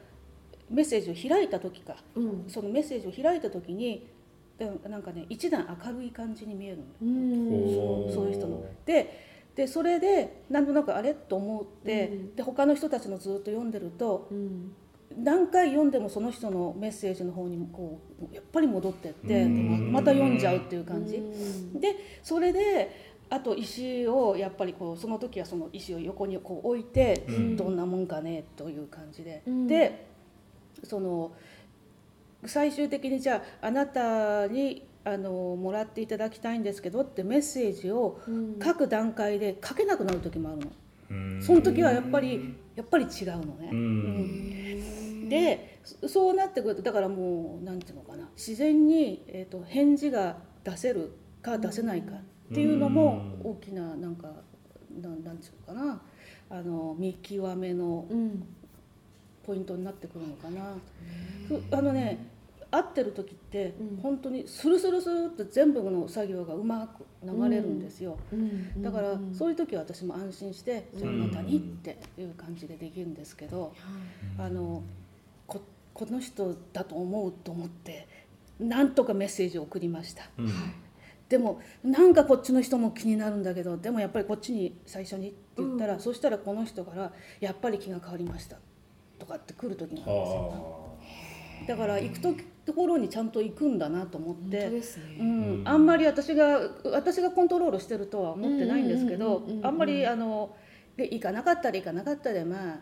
[0.70, 1.96] メッセージを開いた時か。
[2.14, 2.44] うん。
[2.48, 4.06] そのメッセージを開いた時に
[4.58, 6.84] でなんかね一段明るい感じに見えるの
[8.08, 8.64] うそういう人の。
[8.86, 11.12] ででそれでなんとなくあれ？
[11.12, 12.34] と思って、うん。
[12.34, 14.72] で他の人たちのずっと読んでるとうん
[15.16, 18.00] 何回読んでもその人のメッセージの方にもこ
[18.30, 19.92] うやっぱり戻ってってうん。
[19.92, 21.16] ままた読んじゃうっていう感じ。
[21.16, 21.80] うん。
[21.80, 27.56] でそれであと石をやっぱりこうその時はその石を横にこう置いてうん。
[27.56, 29.42] どんなもんかねという感じで。
[29.46, 29.66] うん。
[29.66, 30.06] で
[30.84, 31.32] その
[32.44, 38.58] 最終的にじゃああなたにあのもらっていただきたいんですけどってメッセージをうん。
[38.62, 40.66] 書く段階で書けなくなる時もあるの。
[41.10, 41.42] うん。
[41.42, 44.65] その時はやっぱりやっぱり違うのね。
[45.26, 45.32] うん。
[45.32, 48.28] うんでそそうなってくるとだからもうなんていうのかな。
[48.36, 51.12] 自然に、えー、と返事が出せる
[51.42, 53.50] か出せないかっていうのもうん。
[53.52, 54.28] 大きななんか
[55.00, 56.00] なんなんていうのかな。
[56.48, 58.46] あの見極めのうん。
[59.44, 60.74] ポイントになってくるのかな。
[61.46, 62.26] ふあのね
[62.68, 63.96] 合ってる時ってうん。
[64.02, 68.18] 本当にスルスルスルって全部の作業がうまく流れるんですよ。
[68.32, 68.82] うん。
[68.82, 69.32] だからうん。
[69.32, 73.72] そういう時は私も安心して「じゃああなたに」っていう感じでできるんですけど
[74.36, 74.82] あの
[75.96, 78.06] ここの人だと思うと思って
[78.60, 80.24] なんとかメッセージを送りました。
[80.38, 80.50] うん。
[81.28, 88.58] でもなんかこっちの人も気になるんだけどでもやっぱりこっちに最初にって言ったら、そしたらこの人から「やっぱり気が変わりました」
[89.18, 90.40] とかって来る時があるんですよ。
[90.50, 90.86] は
[91.66, 92.34] だから行くと
[92.66, 94.68] ところにちゃんと行くんだなと思って。
[94.70, 94.80] ね。
[95.18, 100.54] うん、あんまり私が私がコントロールしてるとは思ってないんですけどうんうんうんうんうんあんまりあの
[100.96, 102.80] で行かなかったら行かなかったでまあ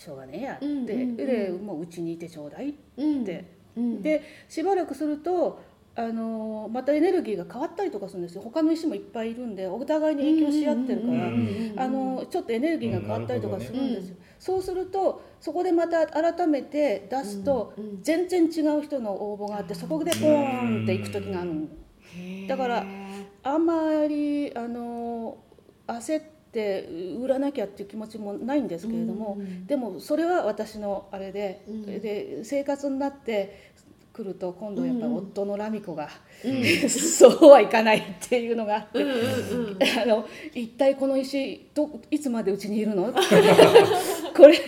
[0.00, 1.16] しょうがねえやって、うんうんうん。
[1.16, 3.44] でもううちにいてちょうだいっうんて、
[3.76, 4.02] うん。
[4.02, 5.60] でしばらくすると
[5.94, 8.42] あのまたエネルギーが変わったりとかするんですよ。
[8.42, 11.84] 他の石もいっぱいいるんでお互いに影響し合ってるから。
[11.84, 18.02] あのちょっとエネルギーが変わったりとかするんですよ、そうするとそこでまた改めて出すと、うんうん。
[18.02, 21.66] 全然違う人の応募があってそこでポーンっていく時があるの。
[22.48, 22.84] だから
[23.42, 25.36] あんまりあの
[25.86, 33.72] 焦って売らなきゃっていう気持ちもないんですけれども、でもそれは私のあれで,、で生活になって
[34.12, 36.08] くると今度やっぱり夫のラミ子が、
[36.88, 38.98] そうはいかないっていうのがあって、
[40.02, 43.12] あの一体この石どいつまでうちにいるの
[44.36, 44.58] これ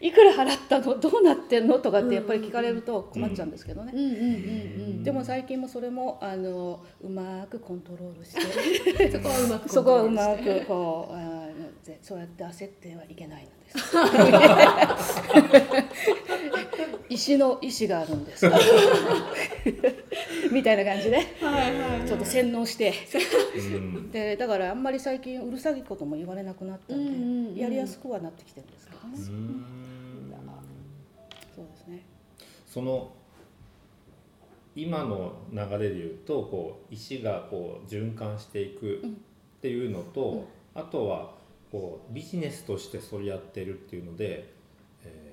[0.00, 0.98] いくら払ったの？
[0.98, 1.78] どうなってんの？
[1.78, 3.92] とかってやっぱり聞かれると困っちゃうんですけどね。
[5.02, 8.40] でも最近もそれもあの うまくコントロールして。
[9.10, 11.48] そこはうまくそこはうまくこうあ
[12.02, 13.78] そうやって焦ってはいけないのです。
[17.10, 18.46] 石の石があるんです。
[20.52, 21.20] みたいな感じで、
[22.06, 22.92] ちょっと洗脳して、
[23.72, 24.10] うん。
[24.10, 27.54] でだからあんまり最近うるさいことも言われなくなったんで、ん。
[27.56, 29.28] やりやすくはなってきてるんですけどね。
[29.30, 29.74] うん
[31.54, 32.02] そうですね。
[32.66, 33.12] その
[34.76, 41.32] 今の流れで言うとこう石がこう循環していくっていうのと、あとは
[41.72, 44.52] こうビジネスとしてそれやってるっていうので、
[45.04, 45.32] え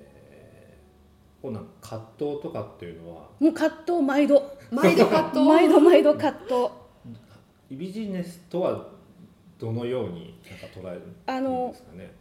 [1.41, 5.39] ーこうなんか葛藤とかっていうのはもう葛藤毎度、毎度葛藤？
[5.45, 6.55] 毎度毎度葛藤。
[7.69, 8.89] ビジネスとは
[9.59, 12.11] どのようになんか捉えるあのんですかね？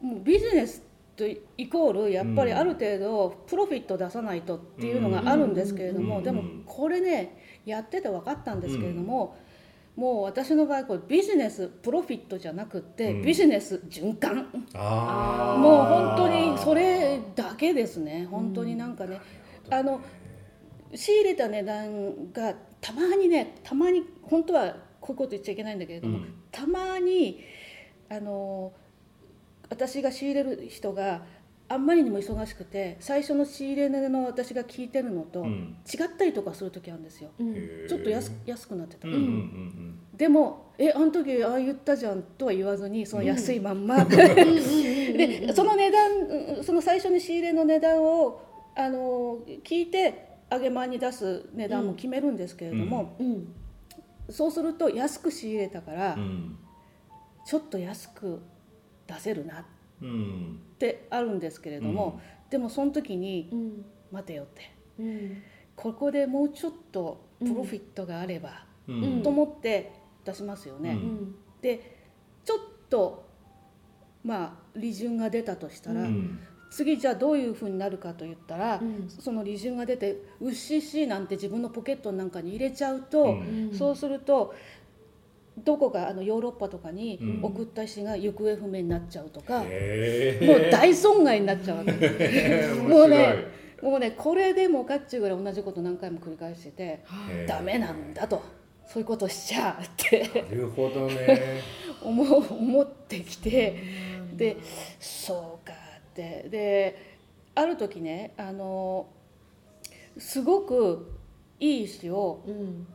[0.00, 0.82] もうビジネス
[1.16, 6.24] とイコールやっぱりある程度プロフィット出さないとっていうのがあるんですけれども、うん。
[6.24, 9.36] でもこれねやってて分かったんですけれども、
[9.96, 13.22] もう私の場合これビジネスプロフィットじゃなくって、うん。
[13.22, 14.46] ビジネス循環。
[14.72, 15.58] あー。
[15.58, 18.26] もう本当にそれだけですね。
[18.30, 19.20] 本当になんかね、
[19.68, 20.00] あの
[20.94, 26.34] 仕入れた値段がたまにねたまに本当はこういうこと言っちゃいけないんだけれども、うん。
[26.50, 27.40] たまに
[28.08, 28.72] あの
[29.70, 31.22] 私が仕入れる人が
[31.68, 35.76] あんまりにも忙しくて最初の仕入れ値の私が聞いてるのとうん。
[35.86, 37.54] 違ったりとかする時あるんですよ、うん。
[37.88, 46.10] ちょっと安安くなってた、うんうんうんでも「えあの時ああ言ったじゃん」とは言わずにその安いまんま、 でその値段
[46.56, 48.42] うんその最初に仕入れの値段を
[48.74, 53.48] あの聞いて上げ間に出す値段も決めるんですけれども、うん。
[54.28, 56.58] そうすると安く仕入れたから、うん。
[57.46, 58.40] ちょっと安く
[59.14, 59.64] 出せるなっ
[60.02, 64.62] うんてあるんですけれども、でもその時にうん「待てよ」って。
[64.98, 65.42] うん。
[65.76, 69.02] ここでもうちょっとプロフィットがあれば、うん。
[69.02, 69.92] うんと思って
[70.24, 70.92] 出しますよね。
[70.92, 71.34] うん。
[71.62, 71.96] で
[72.44, 73.28] ちょっと
[74.24, 76.38] まあ利潤が出たとしたら、うん。
[76.70, 79.08] 次じゃあどういうふうになるかと言ったら、うん。
[79.08, 83.70] その利潤が出てうっしっしなんて自分のポケットなんかに入れちゃうと、うん。
[83.72, 84.54] そうすると
[85.58, 87.44] どこかあのヨーロッパとかにうん。
[87.44, 90.46] 送った石が行方不明になっちゃうとか、へー。
[90.46, 91.92] もう大損害になっちゃうわけ。
[92.88, 93.44] もうね
[93.82, 97.00] 面もうねこれでもかっちゅうぐらい同じこと何回も繰り返してて
[97.46, 98.42] ダメなんだと。
[98.86, 100.28] そういうことしちゃって。
[100.50, 101.60] なるほどね。
[102.02, 103.76] 思う思ってきて。
[104.36, 104.56] で
[104.98, 105.76] そうかっ
[106.14, 106.46] て。
[106.50, 106.96] で
[107.54, 109.06] ある時ねあの
[110.18, 111.12] すごく
[111.58, 112.86] いい石をうん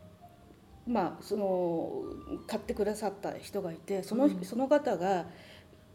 [0.87, 2.03] まあ、その
[2.47, 5.25] 買ってくださった人がいてその,、その方が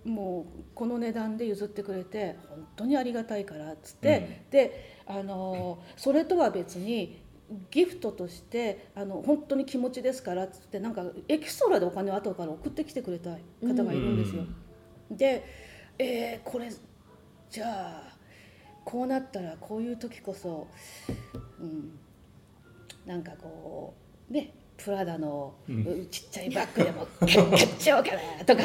[0.05, 7.22] もうこの値段で譲ってくれて本当にありがたいからっつって、であのそれとは別に
[7.70, 13.37] ギフトとしてあの本当に気持ちですからっつってなんかエキストラでお金を後から送ってきてくれた方
[13.85, 14.44] がいるんですよ。
[15.11, 15.44] で、
[15.98, 16.70] えーこれ
[17.50, 18.16] じゃあ
[18.85, 20.68] こうなったらこういう時こそ、
[21.61, 21.98] うん、
[23.05, 23.94] なんかこ
[24.31, 26.07] うねプラダのうん。
[26.11, 27.29] ちっちゃいバッグでも買
[27.64, 28.62] っちゃおうかなとか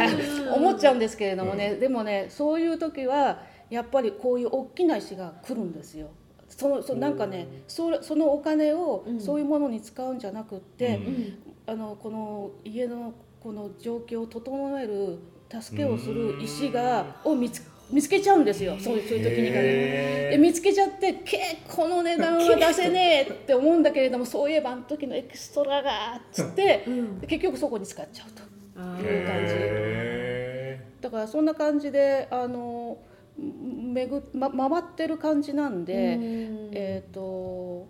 [0.55, 6.09] 思っちゃうんですけれどもね、でもねそういう時はやっぱりこういう大きな石が来るんですよ。
[6.47, 9.19] そのそなんかねそれそのお金をうん。
[9.19, 11.37] そういうものに使うんじゃなくって、うん。
[11.67, 15.19] あのこの家のこの状況を整える
[15.61, 18.77] 助けをする石がを見つ見つけちゃうんですよ。
[18.79, 20.31] そういうそういう時に限りへー。
[20.31, 27.19] で見つけちゃって「けこの値段は出せねえ」って思うんだけれどもそういえばあの時のエキストラがっつってうん。
[27.19, 28.43] で結局そこに使っちゃうと。
[28.77, 29.53] あいう感じ。
[29.57, 32.97] へだからそんな感じであの
[33.37, 36.69] めぐ、ま、回ってる感じなんで、うん。
[36.73, 37.87] えっ、と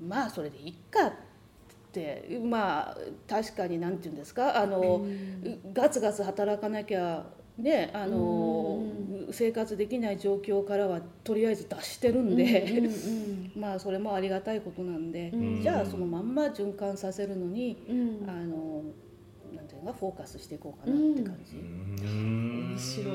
[0.00, 1.12] まあそれでいっかっ
[1.92, 2.96] てまあ
[3.28, 5.06] 確かになんて言うんですかあの、
[5.72, 7.24] ガツガツ働かなきゃ
[7.58, 8.82] ねあの、
[9.30, 15.62] 生活できない状況からはとりあえず脱してるんで、うんうん まあそれもありがたいことなんで、うん。
[15.62, 18.28] じゃあそのまんま循環させるのに、うん。
[18.28, 18.82] あの
[19.54, 21.56] なんていうのかフォーカスしていこうかなって感じ。
[21.56, 23.10] 面面白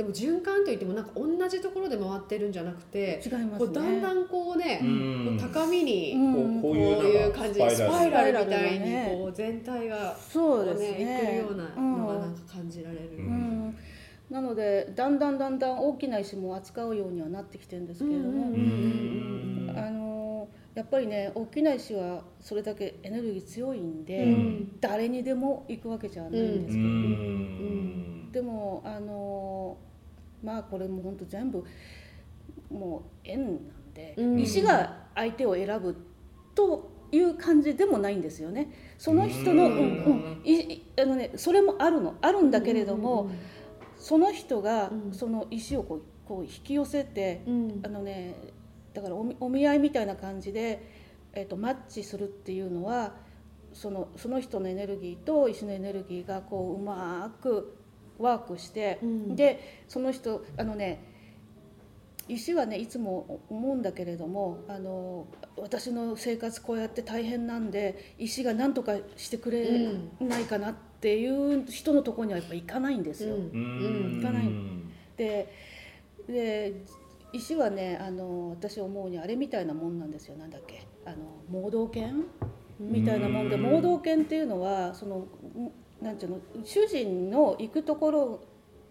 [0.00, 3.58] でも循環といってもなんか同じところで回ってるんじゃなくて違いますね。
[3.58, 5.38] こうだんだんこうね、うん。
[5.38, 6.62] こう高みにうん。
[6.62, 10.92] こういういう感じでスパイラルみたいにねこう全体がそうですね。
[10.92, 13.10] ねいってるようなのがなんか感じられる。
[13.18, 13.76] ううん。
[14.30, 19.68] なのでだんだんだんだん大きな石も扱うようにはなってきてるんですけれども、うん。
[19.68, 24.80] うんあのやっぱりね大きな石はそれだけエネルギー強いんで、うん。
[24.80, 26.34] 誰にでも行くわけじゃないん
[26.64, 26.78] ですうけど、
[30.42, 31.64] まあこれも本当全部
[32.70, 34.40] もう縁なんで、うん。
[34.40, 35.96] 石が相手を選ぶ
[36.54, 38.72] という感じでもないんですよね。
[38.98, 40.42] その人の、ううんんうん。
[40.44, 42.14] いいあのね、それもあるの。
[42.20, 43.30] あるんだけれども、
[43.96, 45.12] その人がうん。
[45.12, 47.80] その石をこうこう引き寄せて、うん。
[47.84, 48.34] あのね
[48.94, 50.86] だからお見お見合いみたいな感じで、
[51.32, 53.14] えっとマッチするっていうのは
[53.72, 57.76] そのその人のエネルギーと石のエネルギーがこううまく
[58.20, 59.36] ワークして、うん。
[59.36, 61.10] でその人あのね
[62.28, 73.34] 石はねいつも思うんだけれどもあの私の生活こうやって大変なんで石が何とかしてくれないかなっていう人のところにはやっぱ行かないんですよ。
[73.34, 74.20] うん。
[74.20, 74.48] 行かない。
[75.16, 75.52] で
[76.28, 76.84] で
[77.32, 80.36] 石はねあの私思うにあれみたいなもんなんですよ。
[80.36, 80.86] なんだっけ。
[81.04, 81.16] あの
[81.50, 82.26] 盲導犬
[82.78, 83.62] みたいなもんでうん。
[83.62, 85.26] 盲導犬っていうのはそのん
[86.00, 88.40] なんていうの主人の行くところ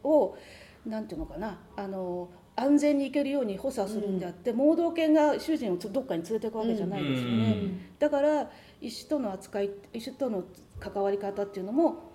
[0.04, 0.38] を
[0.86, 7.94] なんていうのかなあの安全に行けるように補佐するんであって、盲導犬が主人をどっかに連れていくわけじゃないですよね。
[8.00, 10.44] だから石との扱い石との
[10.78, 12.12] 関わり方っていうのも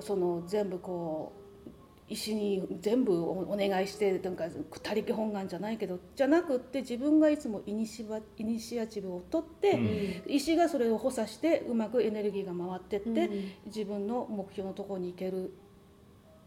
[0.00, 1.32] その全部こ
[2.08, 4.44] う石に全部おお願いしてなんか
[4.82, 10.32] 他力本願じゃないけどじゃなくって自分がいつもイニシバイニシアチブを取って、うん。
[10.32, 13.52] 石がそれを補佐してうまくエネルギーが回ってって、うん。
[13.66, 15.52] 自分の目標のところに行ける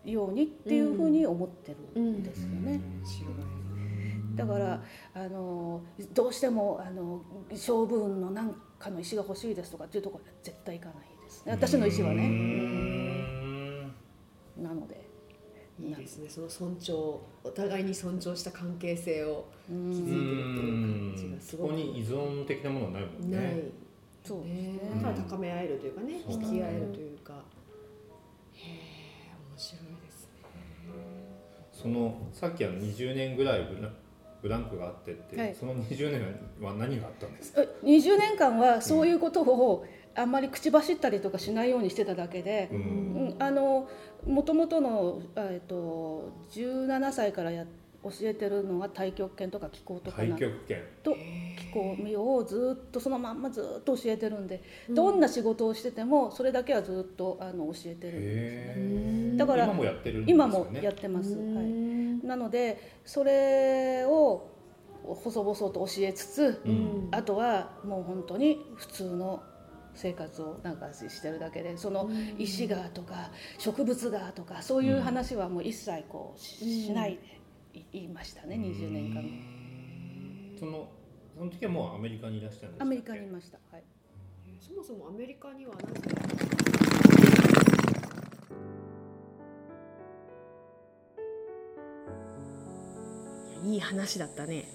[0.06, 2.82] ようにっていうふうに思ってるんですよね。
[4.36, 4.82] だから
[5.14, 5.82] あの
[6.14, 7.22] どうしてもあの
[7.52, 11.52] 勝負運の何かの石が欲しいですとかっていうところは絶対行かないですね。
[11.52, 12.28] 私の石はうね。
[12.28, 13.88] ん。
[14.58, 15.01] なので
[15.82, 16.30] いいですね。
[16.30, 21.70] その尊重お互いに尊重した関係性をう築いんてるっていう感じがすごく。
[21.70, 23.38] そこに依存的なものはないもんね。
[23.38, 23.64] ない、
[24.24, 24.62] そうですね。
[24.74, 24.80] ね。
[24.96, 27.34] だから高め合えるというかね引き合えるというか。
[28.54, 30.30] へえ面白いですね。
[31.72, 33.92] そのさっきあの20年ぐらいブラ
[34.42, 35.56] ブランクがあってって、はい。
[35.56, 36.22] その20年
[36.62, 39.86] は何があったんですか、え20年間はそういうことを
[40.16, 42.82] あんまり口走ったりとかしないようにしてただけでう、うん
[43.30, 43.88] ん、あの
[44.26, 47.66] 元々の、えっと17歳からや
[48.04, 50.80] 教えてるのは太極拳とか気功とか太な極拳。
[51.04, 51.70] と気
[52.10, 59.38] 功をずっとそのまんまずっと教えてるんで、どんな仕事をしててもそれだけはずっとあの教えてるんですね。
[59.38, 61.34] だから今もやってるんですよ今ねもやってます。
[61.34, 61.66] うはい。
[61.66, 64.50] んなのでそれを
[65.04, 67.08] 細々と教えつつ、うん。
[67.12, 69.44] あとはもう本当に普通の
[69.94, 77.20] 生活をなんかしてるだけでその石がとか植物がとかそういう話はもう一切こうし,、うんない
[77.74, 79.24] でい言いましたね20年間。
[80.60, 80.90] その
[81.38, 82.84] その時はもうアメリカにいらっしゃるんですか？
[82.84, 83.84] アメリカにいました、はい、
[84.60, 86.02] そもそもアメリカにはなぜ
[93.64, 94.66] いい話だったね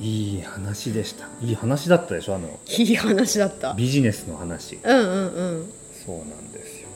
[0.00, 1.26] いい話でした。
[1.40, 2.36] いい話だったでしょ？
[2.36, 3.74] あのいい話だった。
[3.74, 4.78] ビジネスの話。
[4.82, 5.72] うんうんうん。
[6.06, 6.88] そうなんですよ。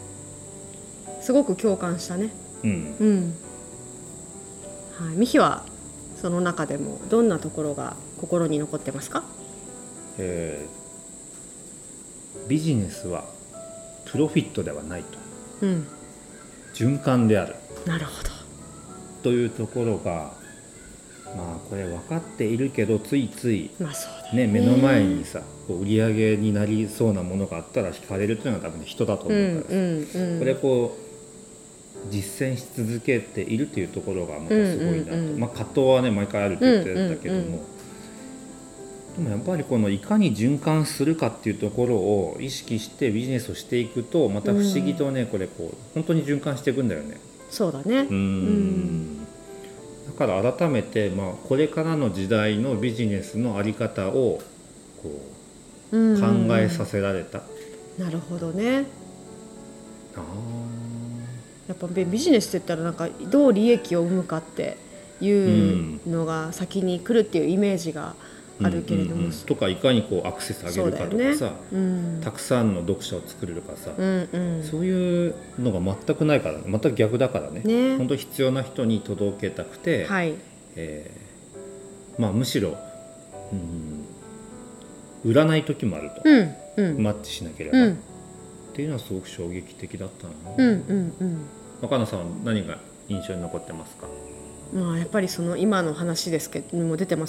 [1.21, 2.31] すごく共感したね。
[2.63, 2.97] うん。
[3.01, 3.35] うん。
[5.07, 5.17] はい。
[5.17, 5.65] ミヒは
[6.21, 9.25] その中でもどんなところが心に残ってますか？
[10.19, 10.83] えー
[12.49, 13.25] ビジネスは
[14.07, 15.19] プロフィットではないと。
[15.63, 15.87] うん。
[16.75, 17.55] 循環である。
[17.87, 18.31] なるほど。
[19.23, 20.33] というところが
[21.37, 24.47] まあこれ分かっているけどついついまあそうだね。
[24.47, 30.39] 目の前にさこう売り上げになりそうなものがあったら惹かれるというのは多分人だと思うんうから、うんうん。
[30.39, 35.41] これこう実践し続けているというところがまたすごいなと、うんうんうん。
[35.41, 37.61] まあ葛藤はね毎回あるって言ってたけども、うんうんうん
[39.13, 47.21] でもやっぱりこのいかに循環するかっていうところを意識してビジネスをしていくとまた不思議とね、これこう本当に循環していくんだよね。
[47.51, 48.07] そうだね。
[48.11, 49.22] うん
[50.19, 54.41] だから改めて、まあ、これからの時代のビジネスの在り方を
[55.03, 55.21] こ
[55.93, 57.43] ううん考えさせられた、
[57.99, 58.87] なるほどね。
[60.17, 60.21] あ。
[61.69, 64.77] やっぱビビジネスって言ったらなんかどう利益を生むかって
[65.21, 68.15] いうのが先に来るっていうイメージがー
[68.61, 69.33] あるけれども、うんうんうん。
[69.33, 72.21] とかいかにこうアクセス上げるかとかさ、うん。
[72.23, 74.65] たくさんの読者を作れるかさ、うんうん。
[74.65, 77.63] そういうのが全くないから全く逆だからね。
[77.65, 77.97] ね。
[77.97, 80.35] 本当必要な人に届けたくて、はい。
[80.77, 82.77] えーまあ、むしろ、
[83.53, 84.05] うん、
[85.31, 87.03] 売らない時もあると、うんうん。
[87.03, 87.93] マッチしなければ、うん。
[87.93, 91.47] っていうのはすごく衝撃的だったな、うんうんうん。
[91.81, 92.79] 若菜さんは何が
[93.09, 94.07] 印象に残ってますか？
[94.73, 97.27] まあやっぱりその今の話ですけども出てま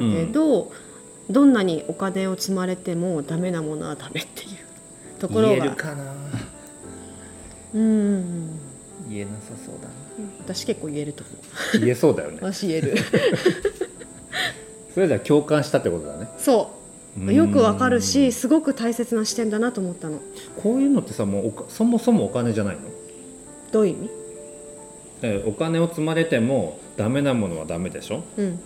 [0.00, 0.72] したけど、
[1.30, 6.14] どんなにお金を積まれてもダメなものはダメっていうところ言えるがかな。
[7.74, 8.60] うんうんうん。
[9.08, 9.94] 言えなさそうだな。
[10.40, 11.32] 私結構言えると思
[11.76, 11.80] う。
[11.80, 12.38] 言えそうだよね。
[12.40, 12.96] 私言える。
[14.92, 16.28] それじゃ共感したってことだね。
[16.38, 16.70] そ
[17.18, 17.32] う。
[17.32, 20.18] よくわかるしすごく大切な視点だなと思ったの。
[20.62, 22.82] こういうのってさもうそもそもお金じゃないの？
[23.72, 24.10] どういう意味？
[25.22, 28.24] えお金を積まれてもダメなものはダメでしょ？
[28.36, 28.60] うん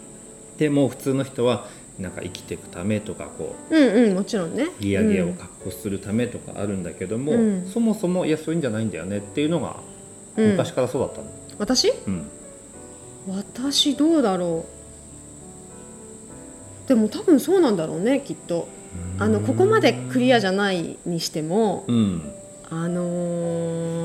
[0.58, 1.66] でも普通の人は
[1.98, 4.64] なんか生きていくためとかこうんうんもちろんね。
[4.64, 7.66] う利上げをうん確保するためとかあるんだけども、うん。
[7.66, 9.76] そもそもいやそういうんじゃないんだよねっていうのが
[10.36, 10.50] うん。
[10.52, 11.26] 昔からそうだったの、
[11.58, 11.92] 私？
[12.06, 12.26] うん。
[13.28, 14.64] 私どうだろ
[16.86, 16.88] う。
[16.88, 18.68] でも多分そうなんだろうねきっと。
[19.18, 22.32] あのここまでクリアじゃないにしてもうん。
[22.70, 23.02] あの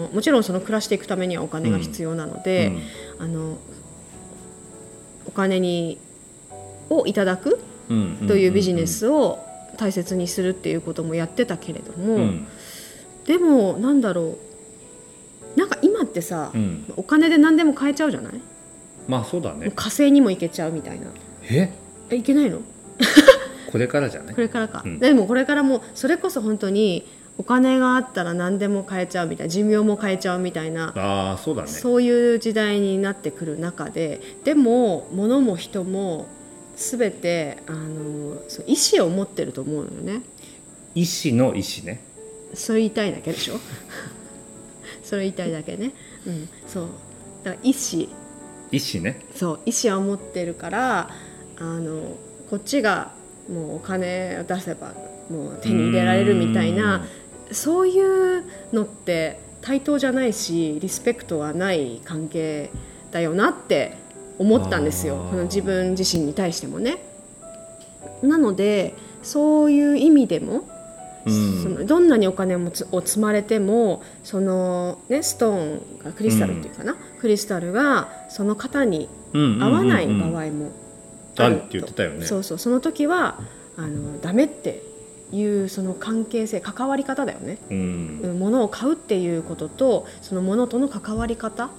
[0.10, 2.72] ーもちろんその暮らしていくためにはお金が必要なので、
[3.20, 3.58] あの
[5.26, 5.98] お金に
[6.90, 7.60] をいただく
[8.28, 9.40] というビジネスを
[9.78, 12.48] 大切にするっていうこともやってたけれども、うん。
[13.26, 14.38] でもなんだろ
[15.56, 15.60] う。
[15.60, 16.86] なんか今ってさ、うん。
[16.98, 18.34] お金で何でも買えちゃうじゃない？
[19.08, 19.72] まあそうだね。
[19.76, 21.08] 火星にも行けちゃうみたいな。
[21.50, 21.72] え？
[22.10, 22.60] え行けないの？
[23.72, 24.36] これからじゃない？
[24.36, 25.00] これからか、うん。
[25.00, 27.06] でもこれからもそれこそ本当に
[27.38, 31.68] お金があったら何でも買えちゃうみたいな寿命も買えちゃうみたいなああそうだね。
[31.68, 36.28] そういう時代になってくる中ででも物も人も
[36.92, 40.22] 全てあのそう意思を持ってると思うのよね。
[40.96, 42.02] 意思の意思ね。
[42.54, 43.60] それ言いたいだけでしょ？
[45.04, 45.92] それ言いたいだけね、
[46.28, 46.88] うん、そう。
[47.44, 48.04] だから意思
[48.72, 49.20] 意思ね。
[49.36, 51.10] そう意思は持ってるから
[51.58, 52.18] あの
[52.50, 53.12] こっちが
[53.50, 54.94] もうお金を出せば
[55.30, 57.06] もう手に入れられるみたいな
[57.52, 62.70] そういうのって対等じゃないしリスペクトはない関係
[63.12, 63.98] だよなって
[64.38, 65.18] 思ったんですよ。
[65.44, 66.98] 自分自身に対してもね。
[68.22, 70.68] なのでそういう意味でも、
[71.26, 71.64] うん。
[71.64, 80.12] そのどんなにお金もつを積まれてもその、ね、ストーンがクリスタルっていうかな、クリスタルがその方にうん合わないうん。
[80.12, 80.72] うんうん場合も
[81.38, 82.26] あるって言ってたよね。
[82.26, 82.58] そうそう。
[82.58, 83.40] その時は
[83.78, 84.84] あのダメって
[85.32, 88.20] いうその関係性関わり方だよね、うん。
[88.24, 91.70] うん物を買うっていうこととその物との関わり方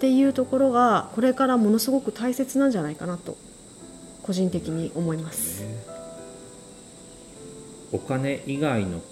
[0.00, 3.36] っていうところがこれからものすごく大切なんじゃないかなと
[4.22, 5.62] 個人的に思います。
[7.92, 9.02] お金以外の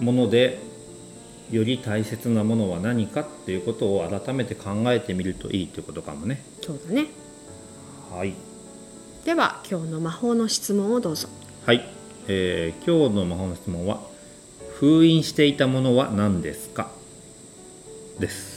[0.00, 0.60] もので
[1.50, 6.42] より大切なものは何かっていうことを改めて考えてみるといいということかもね。
[6.60, 7.06] そうだね。
[8.10, 8.34] はい。
[9.24, 11.28] では今日の魔法の質問をどうぞ。
[11.64, 11.88] はい、
[12.28, 14.02] えー今日の魔法の質問は
[14.74, 16.90] 封印していたものは何ですか？
[18.20, 18.53] です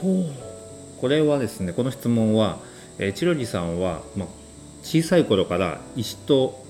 [0.00, 2.58] これはですねこの質問は、
[2.98, 4.28] えー、チロリさんは、まあ、
[4.82, 6.64] 小さい頃から石と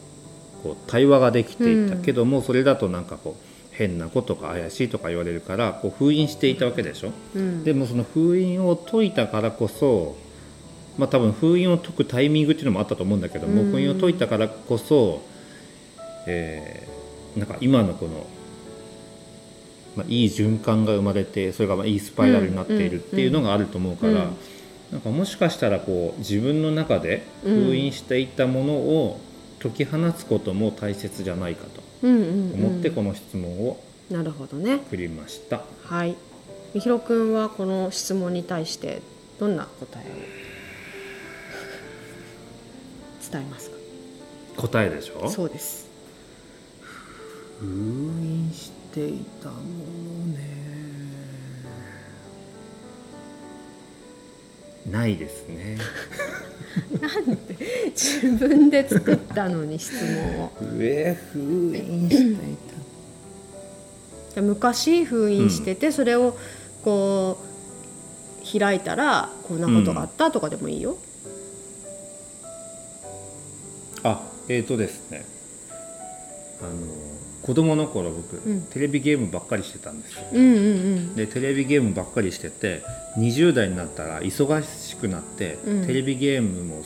[0.62, 7.64] こう対話ができていたけども、それだとなんかこう変なことか怪しいとか言われるからこう封印していたわけでしょ、うん。
[7.64, 10.16] でもその封印を解いたからこそ
[10.99, 13.70] まあ多分封印を解くタイミングっていうのもあったと思うんだけども、うん。
[13.70, 15.22] 封印を解いたからこそ、
[16.26, 17.01] えー
[17.37, 18.26] なんか今のこの、
[19.97, 24.36] まあ、いい循環が生まれてそれがまあいいスパイラルになっているっていうのがあると思うから、うん。
[24.93, 29.20] なんかもしかしたらこう自分の中で封印していたものを
[29.61, 33.80] 解き放つことも大切じゃないかと思ってこの質問を
[34.11, 34.76] なるほどね。
[34.76, 35.62] 送りました。
[35.84, 36.16] はい。
[36.74, 39.03] みひろくんはこの質問に対して
[39.38, 40.05] どんな答えを
[43.32, 43.76] 伝えますか？
[44.57, 45.28] 答えでしょ？
[45.30, 45.88] そうです。
[47.61, 49.61] 封印していたもの
[50.32, 50.51] ね。
[54.91, 55.78] ないですね。
[57.95, 60.53] 自分で作ったのに質問を。
[60.76, 62.36] 上封印してい
[64.32, 66.36] じゃあ昔封印してて、それを
[66.84, 70.97] こう開いたらこんなことがあったとかでもいいよ、
[74.03, 75.24] たあえーとですね。
[76.62, 77.09] あの
[77.43, 78.62] 子供の頃僕、うん。
[78.62, 80.24] テレビゲームばっかりしてたんですよ。
[80.32, 81.14] うん、うんうん。
[81.16, 82.82] でテレビゲームばっかりしてて
[83.18, 85.86] 20代になったら忙しくなって、うん。
[85.86, 86.82] テレビゲームも、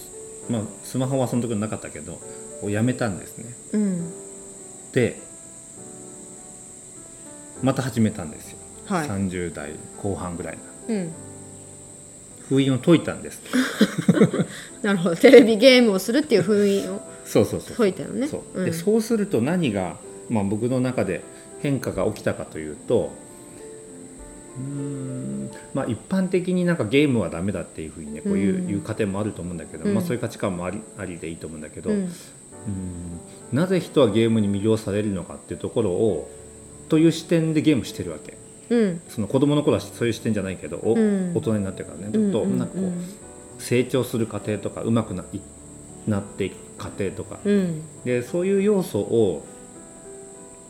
[0.48, 2.20] まあ、スマホはその時なかったけど
[2.62, 3.54] をやめたんですね。
[3.72, 4.12] うん。
[4.92, 5.20] で
[7.62, 9.70] また始めたんですよ、はい、30代
[10.02, 11.12] 後半ぐらいのうん、
[12.48, 13.40] 封印を解いたんです。
[14.82, 15.16] なるほど。
[15.16, 18.28] テレビゲームをするっていう封印をそうそうそう解いたよね。
[18.28, 18.60] そう。
[18.60, 18.64] うん。
[18.66, 19.96] でそうすると何が、
[20.30, 21.22] まあ、僕の中で
[21.60, 23.12] 変化が起きたかというと
[24.58, 29.94] うーんまあ一般的になんかゲームはダメだっていうふうにねこういう,、うんいう家庭もあると思うんだけど、うん。
[29.94, 32.10] まあ、そういう価値観もありありでいいと思うんだけど、ううんん
[33.52, 36.30] なぜ人はゲームに魅了されるのかっていうところを
[36.88, 38.36] という視点でゲームしてるわけ。
[38.70, 39.00] うん。
[39.08, 41.32] その子供の頃はそういう視点じゃないけど、おうん。
[41.34, 43.04] 大人になってからねうんどっとなんかこう、うん
[43.56, 47.82] 成長する過程とか上手くなっていく過程とか、うん。
[48.04, 49.44] でそういう要素を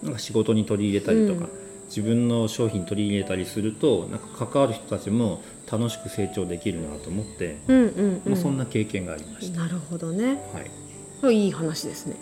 [0.04, 1.50] なんか仕事に取り入れたりとか、うん。
[1.88, 10.38] 自分の商品に取り入れたりするとなんか関わる人たちも楽しく成長できるなと思って、うんうんまあ、そんな経験がありました、なるほどね。
[11.22, 12.16] はい、いい話ですね。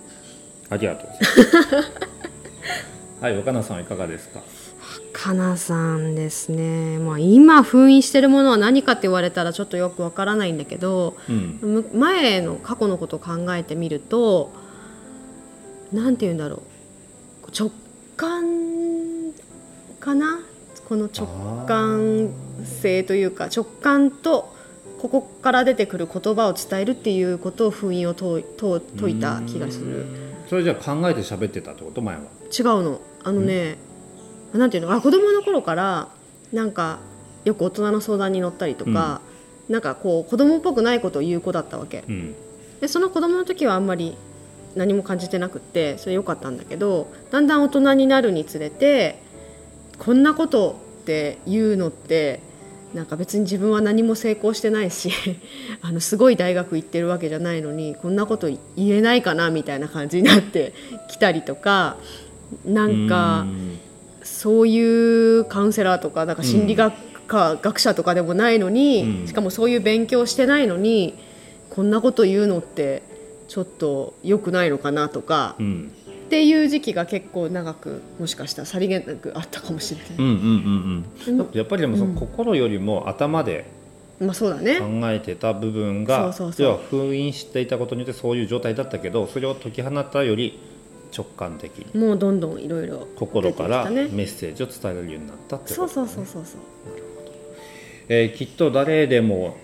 [0.69, 1.93] ありがとうございます。
[3.23, 4.43] はい若菜さんはいかがですか？
[5.13, 11.59] かなさんですね、まあ、今封印してるものは何かって言われたらちょっとよくわからないんだけどうん。
[11.63, 14.51] む前の過去のことを考えてみると
[15.93, 16.63] なんて言うんだろう
[17.59, 17.71] 直
[18.17, 19.33] 感
[20.01, 20.41] かな？
[20.89, 21.27] この直
[21.67, 22.31] 感
[22.65, 24.55] 性というか直感と
[25.01, 30.07] ここから出てくる言葉を伝えるっていうことを封印を解い解解いた気がする。
[30.49, 32.03] それじゃあ考えて喋ってたってこと？
[32.03, 32.23] 前は。
[32.23, 33.01] 違うの。
[33.25, 33.79] あのね、
[34.53, 34.93] なんていうの？
[34.93, 36.09] あ子供の頃から
[36.53, 36.99] なんか
[37.45, 39.23] よく大人の相談に乗ったりとか、
[39.69, 42.05] なんかこう子供っぽくないことを言う子だったわけ。
[42.09, 42.35] うん。
[42.81, 44.17] でその子供の時はあんまり
[44.75, 49.19] 何も感じてなくってそれ良かったんだけどだんだん大人になるにつれて
[49.99, 52.41] こんなことって言うのって
[52.95, 55.11] なんか別に自分は何も成功してないし
[55.81, 60.73] あのすごい大学行ってるわけじゃないのにこんなこと言えないかなみたいな感じになって
[61.09, 61.97] きたりとか
[62.65, 63.79] なんかうん
[64.25, 66.95] そういうカウンセラーとかなんか心理学
[67.27, 69.27] 科学者とかでもないのに、うん。
[69.27, 71.15] しかもそういう勉強してないのに
[71.71, 73.03] こんなこと言うのって
[73.53, 75.93] ちょっと良くないのかなとか、うん。
[76.27, 80.09] っていう時期が結構長くもしかしたらさりげなくあったかもしれない。
[80.17, 80.37] うんうんうん
[81.29, 81.41] うん。
[81.41, 82.17] うんやっぱりでもそのうん。
[82.17, 83.67] 心よりも頭で
[84.19, 84.81] まあそうだね。
[84.81, 90.59] 考えてた部分が要は封印していたことによってそういう状態だったけどそれを解き放ったより
[91.15, 96.61] 直感的にもうどんどんいろいろ心からメッセージを伝えられるようになったってことそうそうそうそうそう。
[98.09, 99.59] えーきっと誰でも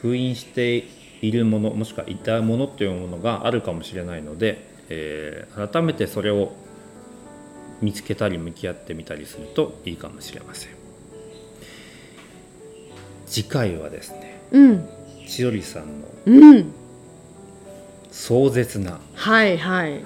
[0.00, 6.52] 封印しているものもしくはいたものっていうものがあるかもしれないので、えー改めてそれを
[7.80, 10.70] 見つけたり向き合ってみたりするといいかもしれません。
[13.26, 14.88] 次回はですねうん。
[15.26, 16.72] 千織さんのうん。
[18.10, 20.00] 壮絶な、はいはい。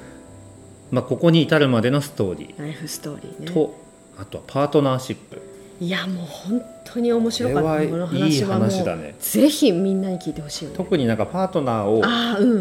[0.91, 3.47] まあ、ここに至るまでのストーリライフストーリーね。
[3.51, 3.75] ーと、
[4.19, 5.43] あとはパートナーシップ
[5.79, 7.87] いやもう本当に面白かった。
[7.87, 9.15] この話はもういい話だね。
[9.19, 10.65] ぜひみんなに聞いてほしい。
[10.65, 12.03] よね特になんかパートナーを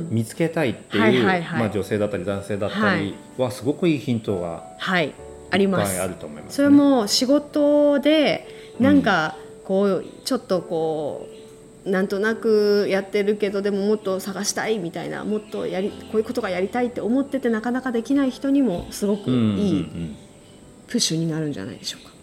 [0.09, 5.13] 見つけたいっていう、まあ、女性だったり男性だったりはすごくいいヒントがはい。
[5.51, 5.99] あります。
[6.01, 8.47] あると思います、ね、それも仕事で
[8.80, 11.28] なんかこうちょっとこ
[11.86, 20.16] うなんとなくやってるけどでももっと探したいみたいなもっとやりこういうことがやりたいって思っててなかなかできない人にもすごくいい
[20.88, 22.14] プッシュになるんじゃないでしょうか。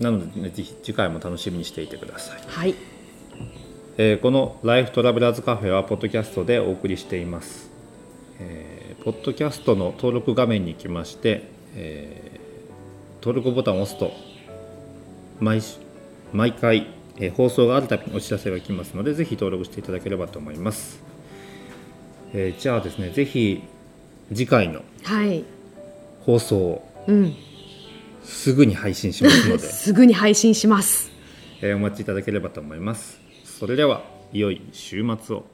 [0.00, 2.74] いなので、ね、ぜひ次回も楽しみにしていてください、はい、
[3.98, 7.70] えーこの「ライフトラベラーズカフェ」はポッドキャストでお送りしています、
[8.40, 12.42] えーポッドキャストの登録画面に行きまして、えー
[13.24, 14.12] 登録ボタンを押すと
[15.38, 15.76] 毎週
[16.32, 16.88] 毎回、
[17.18, 21.02] えー放送があるたびにお知らせが来ますのでぜひ登録していただければと思います、
[22.32, 23.62] えーじゃあですねぜひ
[24.28, 25.44] 次回のはい、
[26.24, 27.34] 放送をうん、
[28.24, 31.10] すぐに配信しますので、 すぐに配信します。
[31.60, 34.02] えーお待ちいただければと思いますそれでは
[34.32, 35.44] 良い週末を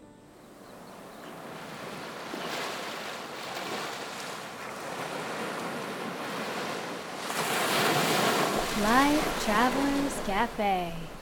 [8.83, 11.18] Life Travelers Cafe.